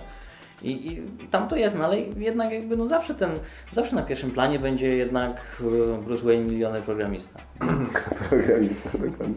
[0.62, 3.30] I, I tam to jest, no ale jednak jakby no zawsze ten,
[3.72, 7.38] zawsze na pierwszym planie będzie jednak y, Bruce Wayne milioner programista.
[8.30, 9.34] Programista, dokładnie.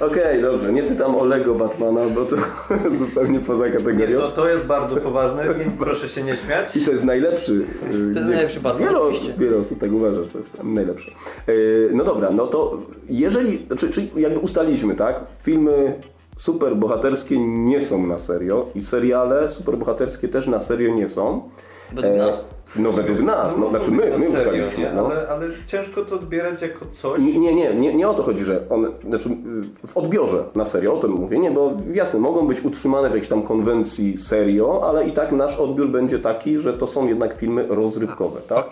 [0.00, 2.36] Okej, dobrze, nie pytam o Lego Batmana, bo to
[2.98, 4.20] zupełnie poza Nie, kategorią.
[4.20, 6.76] to, to jest bardzo poważne, nie, proszę się nie śmiać.
[6.76, 7.52] I to jest najlepszy.
[7.52, 11.10] y, To jest najlepszy Batman, Wiele osób, wiele osób tak uważa, że to jest najlepszy.
[11.46, 15.20] Yy, No dobra, no to jeżeli, znaczy, czyli jakby ustaliliśmy, tak?
[15.42, 16.00] Filmy
[16.36, 21.48] superbohaterskie nie są na serio i seriale superbohaterskie też na serio nie są.
[21.92, 22.48] Według E, nas.
[22.76, 24.92] No według nas, no, znaczy my, my serio, ustaliliśmy.
[24.94, 25.06] No.
[25.06, 27.20] Ale, ale ciężko to odbierać jako coś.
[27.20, 30.94] Nie, nie, nie, nie, o to chodzi, że one, znaczy y, w odbiorze na serio,
[30.94, 35.08] o tym mówię, nie, bo jasne, mogą być utrzymane w jakiejś tam konwencji serio, ale
[35.08, 38.66] i tak nasz odbiór będzie taki, że to są jednak filmy rozrywkowe, tak?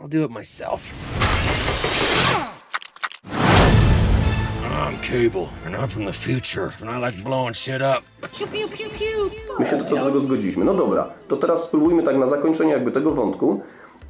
[0.00, 0.80] I'll do it myself.
[4.92, 8.02] I'm Cable, and I'm from the future, and I like blowing shit up.
[8.20, 9.30] Pew, pew, pew, pew.
[9.58, 10.64] My się co do tego zgodziliśmy.
[10.64, 13.60] No dobra, to teraz spróbujmy tak na zakończenie jakby tego wątku.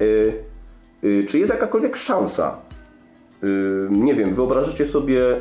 [0.01, 0.33] Y,
[1.03, 2.57] y, czy jest jakakolwiek szansa,
[3.43, 3.47] y,
[3.91, 5.35] nie wiem, wyobrażacie sobie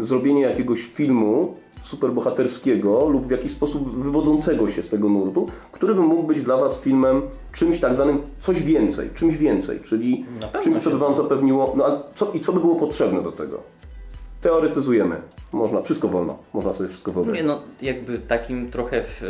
[0.00, 5.94] y, zrobienie jakiegoś filmu superbohaterskiego lub w jakiś sposób wywodzącego się z tego nurtu, który
[5.94, 10.24] by mógł być dla Was filmem czymś tak zwanym coś więcej, czymś więcej, czyli
[10.62, 13.74] czymś, co by Wam zapewniło, no a co, i co by było potrzebne do tego?
[14.48, 15.16] Teoretyzujemy.
[15.52, 16.38] Można, wszystko wolno.
[16.52, 17.44] Można sobie wszystko Nie wyobrazić.
[17.46, 19.22] no, jakby takim trochę, w,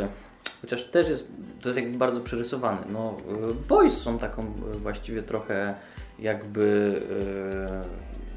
[0.60, 1.28] chociaż też jest,
[1.62, 2.78] to jest jakby bardzo przerysowany.
[2.92, 3.14] No,
[3.50, 5.74] y, Boys są taką y, właściwie trochę
[6.18, 6.62] jakby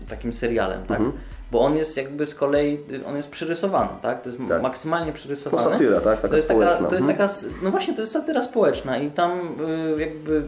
[0.05, 0.99] y, takim serialem, tak?
[0.99, 1.17] Mhm.
[1.51, 4.21] Bo on jest jakby z kolei, on jest przerysowany, tak?
[4.21, 4.61] To jest Tak.
[4.61, 5.63] maksymalnie To przerysowany.
[5.63, 6.15] satyra, tak?
[6.15, 7.17] Taka to jest taka, to jest Mhm.
[7.17, 9.39] taka, no właśnie, to jest satyra społeczna i tam
[9.97, 10.43] jakby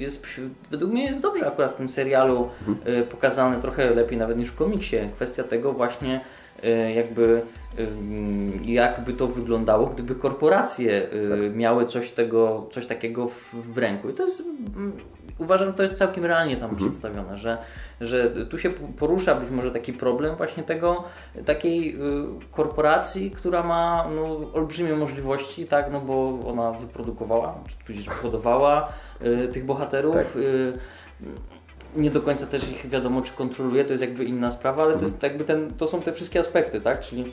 [0.00, 0.26] jest,
[0.70, 2.98] według mnie jest dobrze akurat w tym serialu Mhm.
[2.98, 4.96] y, pokazane trochę lepiej nawet niż w komiksie.
[5.14, 6.20] Kwestia tego właśnie
[6.64, 7.42] y, jakby
[7.78, 7.86] y,
[8.64, 11.56] jakby to wyglądało, gdyby korporacje Tak.
[11.56, 14.08] miały coś, tego, coś takiego w, w ręku.
[14.10, 14.42] I to jest,
[14.76, 14.92] mm,
[15.38, 16.90] uważam, to jest całkiem realnie tam Mhm.
[16.90, 17.58] przedstawione, że,
[18.00, 21.04] że tu się porusza być może taki problem właśnie tego,
[21.46, 21.98] takiej y,
[22.52, 29.07] korporacji, która ma no, olbrzymie możliwości, tak, no bo ona wyprodukowała, czy tudzież wyhodowała y,
[29.52, 30.14] tych bohaterów.
[30.14, 30.36] Tak.
[30.36, 30.72] Y,
[31.96, 35.02] nie do końca też ich wiadomo, czy kontroluje, to jest jakby inna sprawa, ale to,
[35.02, 37.00] jest jakby ten, to są te wszystkie aspekty, tak?
[37.00, 37.32] Czyli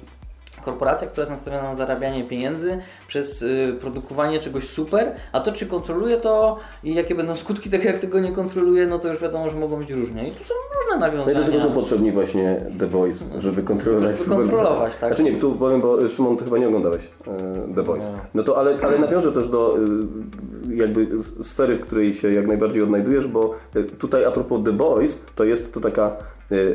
[0.66, 5.66] korporacja, która jest nastawiona na zarabianie pieniędzy przez y, produkowanie czegoś super, a to czy
[5.66, 9.50] kontroluje to i jakie będą skutki tego, jak tego nie kontroluje, no to już wiadomo,
[9.50, 10.28] że mogą być różnie.
[10.28, 11.40] I tu są różne No i nawiązania.
[11.40, 15.16] do tego są potrzebni właśnie The Boys, żeby kontrolować Żeby kontrolować, tak.
[15.16, 18.12] Znaczy nie, tu powiem, bo Szymon, ty chyba nie oglądałeś e, The Boys.
[18.34, 21.08] No to ale, ale nawiążę też do e, jakby
[21.42, 23.56] sfery, w której się jak najbardziej odnajdujesz, bo
[24.00, 26.18] tutaj a propos The Boys, to jest to taka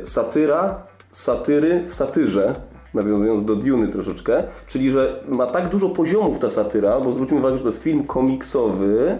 [0.04, 2.54] satyra, satyry w satyrze,
[2.94, 7.56] nawiązując do Duny troszeczkę, czyli że ma tak dużo poziomów ta satyra, bo zwróćmy uwagę,
[7.56, 9.18] że to jest film komiksowy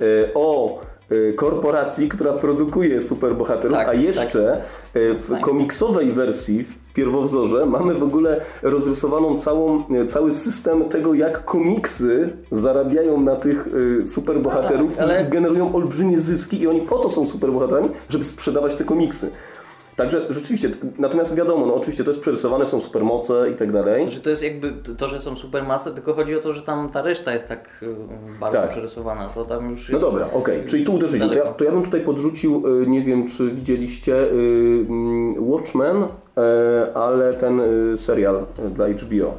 [0.00, 4.00] e, o e, korporacji, która produkuje superbohaterów, Tak, a tak.
[4.00, 4.60] jeszcze e,
[5.14, 5.40] w Tak.
[5.40, 13.20] komiksowej wersji, w pierwowzorze, mamy w ogóle rozrysowaną całą, cały system tego, jak komiksy zarabiają
[13.20, 13.68] na tych
[14.04, 18.74] superbohaterów Tak, ale- i generują olbrzymie zyski i oni po to są superbohaterami, żeby sprzedawać
[18.74, 19.30] te komiksy.
[19.96, 24.10] Także rzeczywiście, natomiast wiadomo, no oczywiście to jest przerysowane, są supermoce i tak dalej.
[24.10, 27.02] Że to jest jakby to, że są supermasy, tylko chodzi o to, że tam ta
[27.02, 27.94] reszta jest tak y,
[28.40, 28.70] bardzo Tak.
[28.70, 29.28] przerysowana.
[29.28, 31.28] To tam już No dobra, okej, czyli tu uderzyliśmy.
[31.28, 36.04] To ja, to ja bym tutaj podrzucił, y, nie wiem czy widzieliście, y, mm, Watchmen,
[36.94, 37.60] ale ten
[37.96, 39.34] serial dla HBO.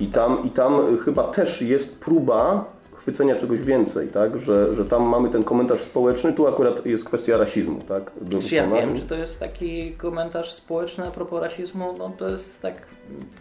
[0.00, 2.64] I tam, I tam chyba też jest próba
[3.06, 4.38] chwycenia czegoś więcej, tak?
[4.38, 8.10] Że, że tam mamy ten komentarz społeczny, tu akurat jest kwestia rasizmu, tak?
[8.12, 8.76] Czy ja dorzucona.
[8.76, 11.94] wiem, czy to jest taki komentarz społeczny a propos rasizmu?
[11.98, 12.74] No to jest tak,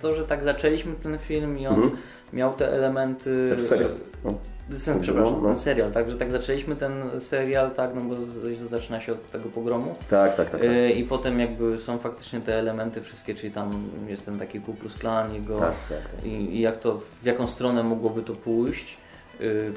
[0.02, 1.92] to, że tak zaczęliśmy ten film i on Mhm.
[2.34, 3.48] miał te elementy...
[3.48, 3.90] Znaczy serial.
[4.26, 4.34] No.
[4.78, 5.48] Sen, przepraszam, No.
[5.48, 9.32] ten serial, tak, że tak zaczęliśmy ten serial, tak, no bo z- zaczyna się od
[9.32, 9.96] tego pogromu.
[10.10, 10.62] Tak, tak, tak.
[10.62, 10.70] tak.
[10.70, 13.72] Y, I potem jakby są faktycznie te elementy wszystkie, czyli tam
[14.08, 16.26] jest ten taki Ku Klux Klan, jego Tak, tak, tak.
[16.26, 18.98] i, i jak to, w jaką stronę mogłoby to pójść.
[19.42, 19.74] Y,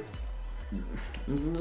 [1.28, 1.60] no,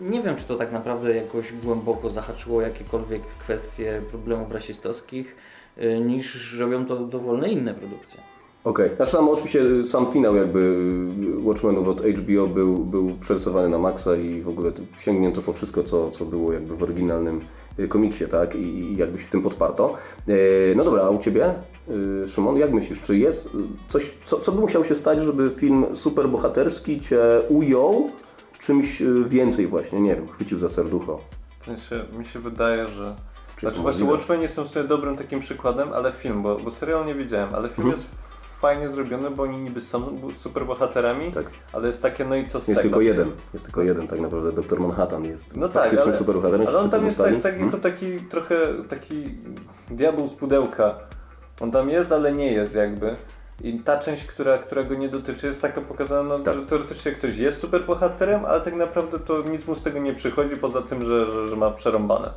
[0.00, 5.36] Nie wiem, czy to tak naprawdę jakoś głęboko zahaczyło jakiekolwiek kwestie problemów rasistowskich,
[5.78, 8.20] y, niż robią to dowolne inne produkcje.
[8.64, 10.76] Okej, znaczy tam oczywiście sam finał jakby
[11.44, 15.82] Watchmenów od HBO był, był przerysowany na maksa i w ogóle to sięgnięto po wszystko,
[15.82, 17.40] co, co było jakby w oryginalnym
[17.78, 18.54] y, komiksie, tak?
[18.54, 19.94] I, i jakby się tym podparto.
[20.76, 21.54] No dobra, a u Ciebie,
[22.26, 23.48] Szymon, jak myślisz, czy jest y,
[23.88, 27.18] coś, co, co by musiało się stać, żeby film superbohaterski Cię
[27.48, 28.10] ujął
[28.60, 31.20] czymś y, więcej właśnie, nie wiem, chwycił za serducho?
[31.60, 33.14] W sensie, mi się wydaje, że...
[33.56, 34.04] Czy Znaczy jest właśnie?
[34.04, 37.86] Watchmen są sobie dobrym takim przykładem, ale film, bo, bo serial nie widziałem, ale film
[37.86, 37.94] Mhm.
[37.96, 38.10] jest
[38.60, 41.46] fajnie zrobiony, bo oni niby są superbohaterami, Tak.
[41.72, 42.82] ale jest takie, no i co z Jest tego?
[42.82, 46.66] tylko jeden, jest tylko jeden tak naprawdę, Doktor Manhattan jest No tak, faktycznym ale, superbohaterem,
[46.66, 48.56] ale on tam jest tak, tak, jako taki trochę
[48.88, 49.34] taki
[49.90, 50.94] diabeł z pudełka.
[51.60, 53.16] On tam jest, ale nie jest jakby.
[53.64, 56.54] I ta część, która, która go nie dotyczy, jest taka pokazana, no, Tak.
[56.54, 60.56] że teoretycznie ktoś jest superbohaterem, ale tak naprawdę to nic mu z tego nie przychodzi,
[60.56, 62.30] poza tym, że, że, że ma przerąbane.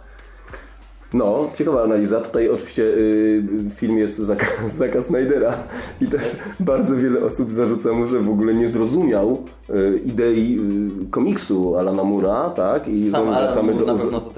[1.14, 2.20] No, ciekawa analiza.
[2.22, 3.44] Tutaj oczywiście y,
[3.76, 4.46] film jest Zaka,
[4.78, 5.54] Zaka Snydera
[6.02, 10.60] i też bardzo wiele osób zarzuca mu, że w ogóle nie zrozumiał y, idei
[11.04, 12.88] y, komiksu Alana Mura, tak?
[12.88, 13.96] I Sam wracamy do...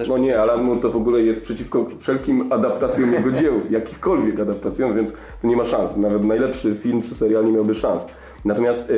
[0.08, 4.96] No nie, Alan Moore to w ogóle jest przeciwko wszelkim adaptacjom jego dzieł, jakichkolwiek adaptacjom,
[4.96, 5.98] więc to nie ma szans.
[5.98, 8.08] Nawet najlepszy film czy serial nie miałby szans.
[8.46, 8.94] Natomiast y,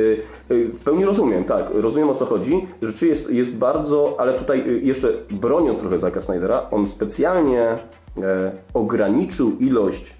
[0.50, 2.66] y, w pełni rozumiem, tak, rozumiem o co chodzi.
[2.82, 8.52] Rzeczy jest, jest bardzo, ale tutaj y, jeszcze broniąc trochę Zaka Snydera, on specjalnie e,
[8.74, 10.14] ograniczył ilość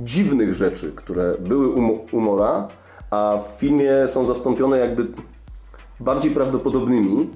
[0.00, 2.68] dziwnych rzeczy, które były u, Mo- u Mora,
[3.10, 5.06] a w filmie są zastąpione jakby
[6.00, 7.30] bardziej prawdopodobnymi.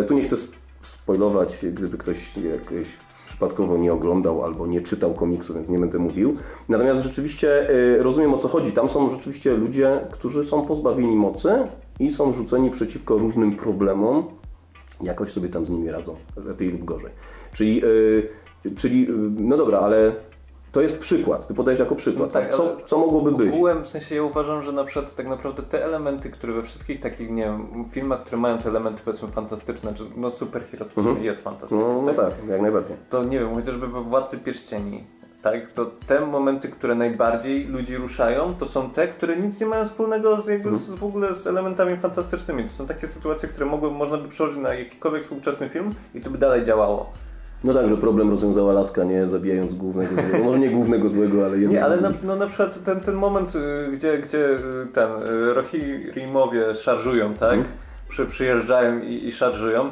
[0.00, 2.88] E, tu nie chcę sp- spoilować, gdyby ktoś jakieś
[3.26, 6.36] przypadkowo nie oglądał albo nie czytał komiksu, więc nie będę mówił.
[6.68, 8.72] Natomiast rzeczywiście y, rozumiem o co chodzi.
[8.72, 11.68] Tam są rzeczywiście ludzie, którzy są pozbawieni mocy
[12.00, 14.24] i są rzuceni przeciwko różnym problemom.
[15.02, 17.10] Jakoś sobie tam z nimi radzą, lepiej lub gorzej.
[17.52, 17.82] Czyli,
[18.76, 20.12] czyli y, no dobra, ale
[20.72, 21.46] to jest przykład.
[21.46, 22.26] Ty podajesz jako przykład.
[22.28, 23.54] No tak, tak, co, co mogłoby być?
[23.54, 27.00] Ogółem, w sensie ja uważam, że na przykład tak naprawdę te elementy, które we wszystkich
[27.00, 31.24] takich, nie wiem, filmach, które mają te elementy powiedzmy fantastyczne, czy no superhero to sumie
[31.24, 32.96] jest fantastyczny, No, no tak, jak najbardziej.
[33.10, 35.04] to nie wiem, chociażby we Władcy Pierścieni,
[35.42, 39.84] tak, to te momenty, które najbardziej ludzi ruszają, to są te, które nic nie mają
[39.84, 42.64] wspólnego z, jakby z, w ogóle z elementami fantastycznymi.
[42.64, 46.30] To są takie sytuacje, które mogły, można by przełożyć na jakikolwiek współczesny film i to
[46.30, 47.12] by dalej działało.
[47.64, 50.44] No tak, że problem rozwiązała laska, nie zabijając głównego złego.
[50.44, 51.72] Może nie głównego złego, ale jednak.
[51.72, 54.58] Nie, ale na, no, na przykład ten, ten moment, y, gdzie, gdzie y,
[54.92, 57.54] ten y, Rohirimowie szarżują, tak?
[57.54, 57.74] Mhm.
[58.08, 59.90] Przy, przyjeżdżają i, i szarżują.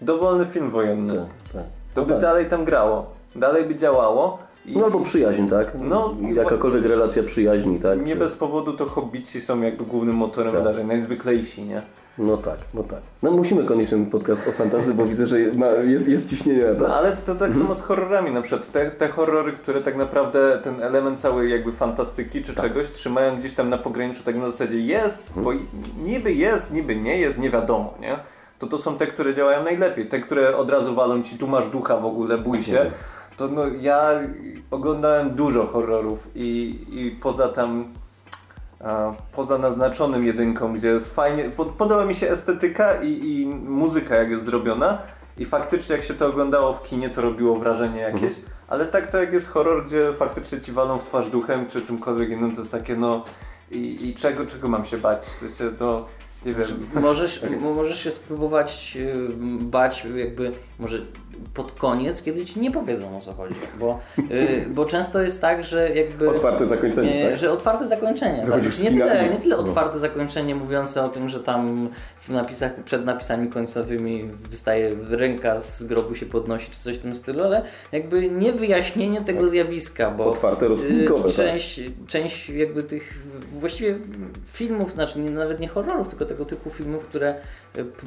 [0.00, 1.14] Dowolny film wojenny.
[1.14, 1.62] Tak, tak.
[1.94, 2.22] To No by tak.
[2.22, 3.06] dalej tam grało.
[3.36, 4.38] Dalej by działało.
[4.66, 5.72] I No albo przyjaźń, tak?
[5.80, 8.06] No, Jakakolwiek relacja przyjaźni, tak?
[8.06, 10.60] nie Czy- bez powodu to hobbici są jakby głównym motorem Tak.
[10.60, 11.82] wydarzeń, najzwyklejsi, nie?
[12.22, 13.00] No tak, no tak.
[13.22, 16.78] No musimy koniecznie podcast o fantazji, bo widzę, że ma, jest, jest ciśnienie na No
[16.78, 16.96] to.
[16.96, 17.54] ale to tak Mhm.
[17.54, 18.72] samo z horrorami na przykład.
[18.72, 22.64] Te, te horrory, które tak naprawdę ten element całej jakby fantastyki czy Tak.
[22.64, 25.44] czegoś trzymają gdzieś tam na pograniczu tak na zasadzie jest, Mhm.
[25.44, 25.52] bo
[26.04, 28.18] niby jest, niby nie jest, nie wiadomo, nie?
[28.58, 30.06] To to są te, które działają najlepiej.
[30.08, 32.72] Te, które od razu walą ci, tu masz ducha w ogóle, bój się.
[32.80, 32.90] Mhm.
[33.36, 34.10] To no ja
[34.70, 37.84] oglądałem dużo horrorów i, i poza tam
[39.32, 43.08] poza naznaczonym jedynką, gdzie jest fajnie, pod- podoba mi się estetyka i,
[43.40, 44.98] i muzyka jak jest zrobiona.
[45.38, 48.34] I faktycznie jak się to oglądało w kinie to robiło wrażenie jakieś,
[48.68, 52.30] ale tak to jak jest horror, gdzie faktycznie ci walą w twarz duchem czy czymkolwiek
[52.30, 53.24] innym, to jest takie no
[53.70, 56.06] i, i czego, czego mam się bać, w sensie to
[56.46, 56.68] nie wiem.
[56.94, 59.14] Możesz, możesz się spróbować y,
[59.60, 60.98] bać jakby może
[61.54, 65.64] pod koniec, kiedy ci nie powiedzą o co chodzi, bo, y, bo często jest tak,
[65.64, 66.30] że jakby...
[66.30, 67.38] Otwarte zakończenie, Nie, tak?
[67.38, 68.46] Że otwarte zakończenie.
[68.50, 68.80] Tak?
[68.82, 69.62] Nie, tyle, nie tyle no.
[69.62, 71.88] otwarte zakończenie mówiące o tym, że tam
[72.20, 77.14] w napisach, przed napisami końcowymi wystaje ręka z grobu się podnosi czy coś w tym
[77.14, 81.46] stylu, ale jakby nie wyjaśnienie tego zjawiska, bo Otwarte, rozkminkowe, y, tak.
[81.46, 83.22] część, część jakby tych
[83.52, 83.98] właściwie
[84.46, 87.34] filmów, znaczy nawet nie horrorów, tylko tego typu filmów, które y,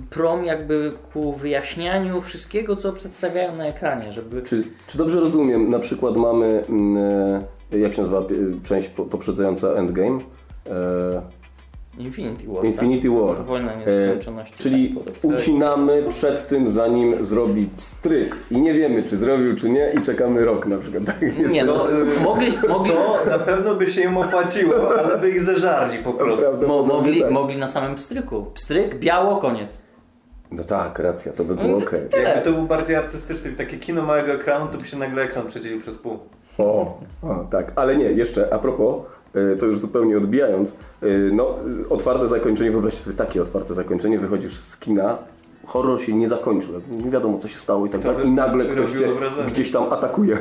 [0.10, 5.80] prom jakby ku wyjaśnianiu wszystkiego, co przedstawiają na ekranie, żeby Czy, czy dobrze rozumiem, na
[5.80, 6.97] przykład mamy, mm,
[7.73, 8.23] e, jak się nazywa e,
[8.63, 10.19] część po- poprzedzająca Endgame?
[11.99, 12.65] E, Infinity War.
[12.65, 13.17] Infinity tak?
[13.19, 13.45] War.
[13.45, 14.53] Wojna E, nieskończoności.
[14.56, 15.23] czyli tak, tak.
[15.23, 18.36] ucinamy przed tym, zanim zrobi stryk.
[18.51, 21.06] I nie wiemy, czy zrobił, czy nie, i czekamy rok na przykład.
[21.06, 21.21] Tak?
[21.21, 25.29] Jest Nie, to- no, mogli, mogli, To na pewno by się im opłaciło, ale by
[25.29, 26.67] ich zeżarli po prostu.
[26.67, 27.32] mo, mogli, tak.
[27.32, 28.45] mogli na samym pstryku.
[28.53, 29.82] Pstryk, biało, koniec.
[30.51, 31.99] No tak, racja, to by było No, okej.
[32.10, 32.23] tyle.
[32.23, 35.82] Jakby to był bardziej artystyczny, takie kino małego ekranu, to by się nagle ekran przedzielił
[35.82, 36.19] przez pół.
[36.58, 39.01] O, o, tak, ale nie, jeszcze a propos,
[39.60, 41.56] to już zupełnie odbijając, y, no
[41.89, 45.17] otwarte zakończenie, wyobraźcie sobie takie otwarte zakończenie, wychodzisz z kina,
[45.65, 46.74] horror się nie zakończył,
[47.06, 49.10] nie wiadomo co się stało i tak dalej i nagle ktoś cię
[49.48, 50.38] gdzieś tam atakuje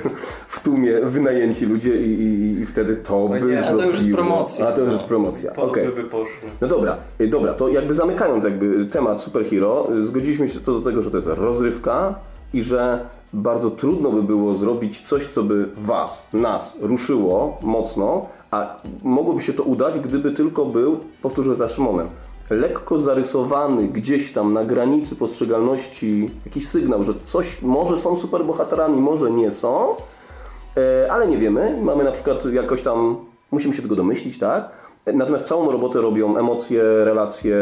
[0.49, 3.89] w tłumie wynajęci ludzie i, i, i wtedy to by nie, a to zrobiło.
[3.89, 4.69] już jest promocja.
[4.69, 5.89] A to już jest promocja, okej.
[6.11, 6.49] Poszły.
[6.61, 10.81] No dobra, y, dobra, to jakby zamykając jakby temat superhero, y, zgodziliśmy się co do
[10.81, 12.15] tego, że to jest rozrywka
[12.55, 18.77] i że bardzo trudno by było zrobić coś, co by was, nas ruszyło mocno, a
[19.03, 22.09] mogłoby się to udać, gdyby tylko był, powtórzę za Szymonem,
[22.51, 29.31] lekko zarysowany gdzieś tam na granicy postrzegalności jakiś sygnał, że coś, może są superbohaterami, może
[29.31, 29.95] nie są,
[30.77, 31.79] E, ale nie wiemy.
[31.83, 33.17] Mamy na przykład jakoś tam,
[33.51, 34.71] musimy się tego domyślić, tak?
[35.07, 37.55] Natomiast całą robotę robią emocje, relacje,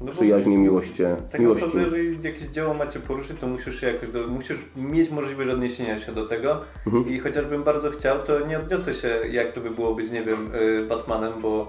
[0.00, 1.66] No przyjaźnie, miłoście, Tak miłości.
[1.66, 5.98] naprawdę, jeżeli jakieś dzieło macie poruszyć, to musisz się jakoś do, musisz mieć możliwość odniesienia
[5.98, 7.08] się do tego Mhm.
[7.08, 10.50] i chociażbym bardzo chciał, to nie odniosę się jak to by było być, nie wiem,
[10.54, 11.68] y, Batmanem, bo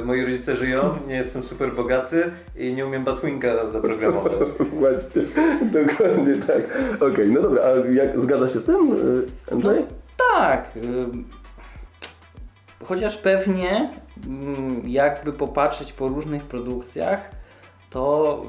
[0.00, 4.48] y, moi rodzice żyją, nie jestem super bogaty i nie umiem Batwinga zaprogramować.
[4.80, 5.22] Właśnie,
[5.62, 6.62] dokładnie tak.
[7.12, 9.82] Okej, no dobra, a jak, zgadza się z tym, y, Andrzej?
[10.38, 10.70] Tak.
[10.76, 11.24] ym,
[12.84, 13.90] Chociaż pewnie,
[14.84, 17.30] jakby popatrzeć po różnych produkcjach,
[17.90, 18.42] to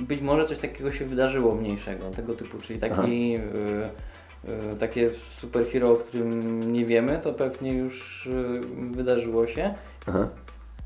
[0.00, 3.40] y, być może coś takiego się wydarzyło mniejszego, tego typu, czyli taki, y,
[4.72, 8.28] y, takie superhero, o którym nie wiemy, to pewnie już
[8.90, 9.74] wydarzyło się.
[10.06, 10.28] Aha.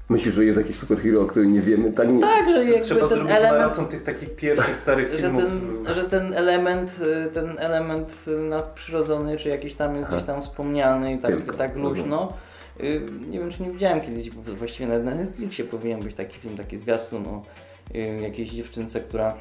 [0.08, 1.92] Myślisz, że jest jakiś superhero, o którym nie wiemy?
[1.92, 2.20] Tak nie.
[2.20, 5.42] Tak, że jakby Trzeba ten zrobić element tych takich pierwszych starych że filmów.
[5.84, 7.00] ten, że ten element,
[7.34, 10.16] ten element nadprzyrodzony, czy jakiś tam jest Aha.
[10.16, 11.96] gdzieś tam wspomniany i tak, Tylko, tak rozumiem.
[11.98, 12.32] luźno.
[12.80, 16.56] Y, Nie wiem, czy nie widziałem kiedyś, właściwie nawet na Netflixie powinien być taki film,
[16.56, 17.42] taki zwiastun o
[17.94, 19.36] y, jakiejś dziewczynce, która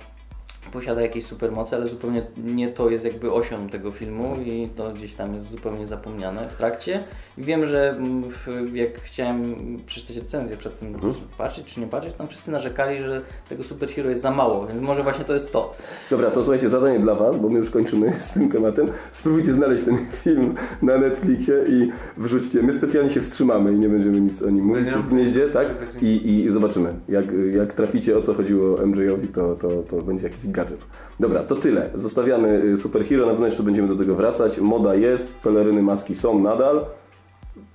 [0.72, 5.14] posiada jakieś supermoce, ale zupełnie nie to jest jakby osią tego filmu i to gdzieś
[5.14, 7.03] tam jest zupełnie zapomniane w trakcie.
[7.38, 7.95] I wiem, że
[8.30, 9.55] w, jak chciałem
[9.86, 11.14] przeczytać recenzję przed tym, Mhm.
[11.14, 14.82] czy patrzeć czy nie patrzeć, tam wszyscy narzekali, że tego superhero jest za mało, więc
[14.82, 15.76] może właśnie to jest to.
[16.09, 18.88] Dobra, to słuchajcie, zadanie dla Was, bo my już kończymy z tym tematem.
[19.11, 22.64] Spróbujcie znaleźć ten film na Netflixie i wrzućcie.
[22.64, 25.68] My specjalnie się wstrzymamy i nie będziemy nic o nim mówić w gnieździe, tak?
[26.01, 26.93] I, i zobaczymy.
[27.09, 27.26] Jak,
[27.57, 30.86] jak traficie o co chodziło MJ-owi, to, to, to będzie jakiś gadżet.
[31.20, 31.89] Dobra, to tyle.
[31.95, 34.58] Zostawiamy y, superhero, na pewno jeszcze będziemy do tego wracać.
[34.60, 36.86] Moda jest, peleryny, maski są nadal.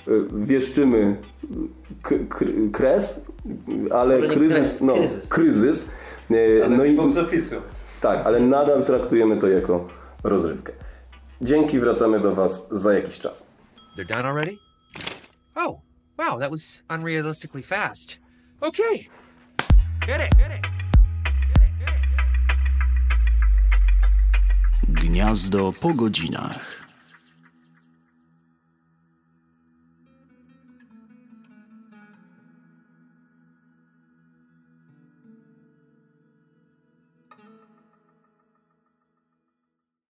[0.08, 1.16] Y, Wieszczymy
[2.02, 3.20] k- k- kres,
[3.90, 4.94] ale kryzys, kres, no,
[5.28, 5.88] kryzys.
[6.30, 6.98] Y, No i
[8.00, 9.88] tak, ale nadal traktujemy to jako
[10.24, 10.72] rozrywkę.
[11.42, 13.46] Dzięki, wracamy do Was za jakiś czas.
[13.98, 14.56] They're done already?
[15.54, 15.80] Oh,
[16.18, 18.18] wow, that was unrealistically fast.
[18.60, 18.98] Okay.
[20.06, 20.77] Get it, get it.
[24.88, 26.87] Gniazdo po godzinach.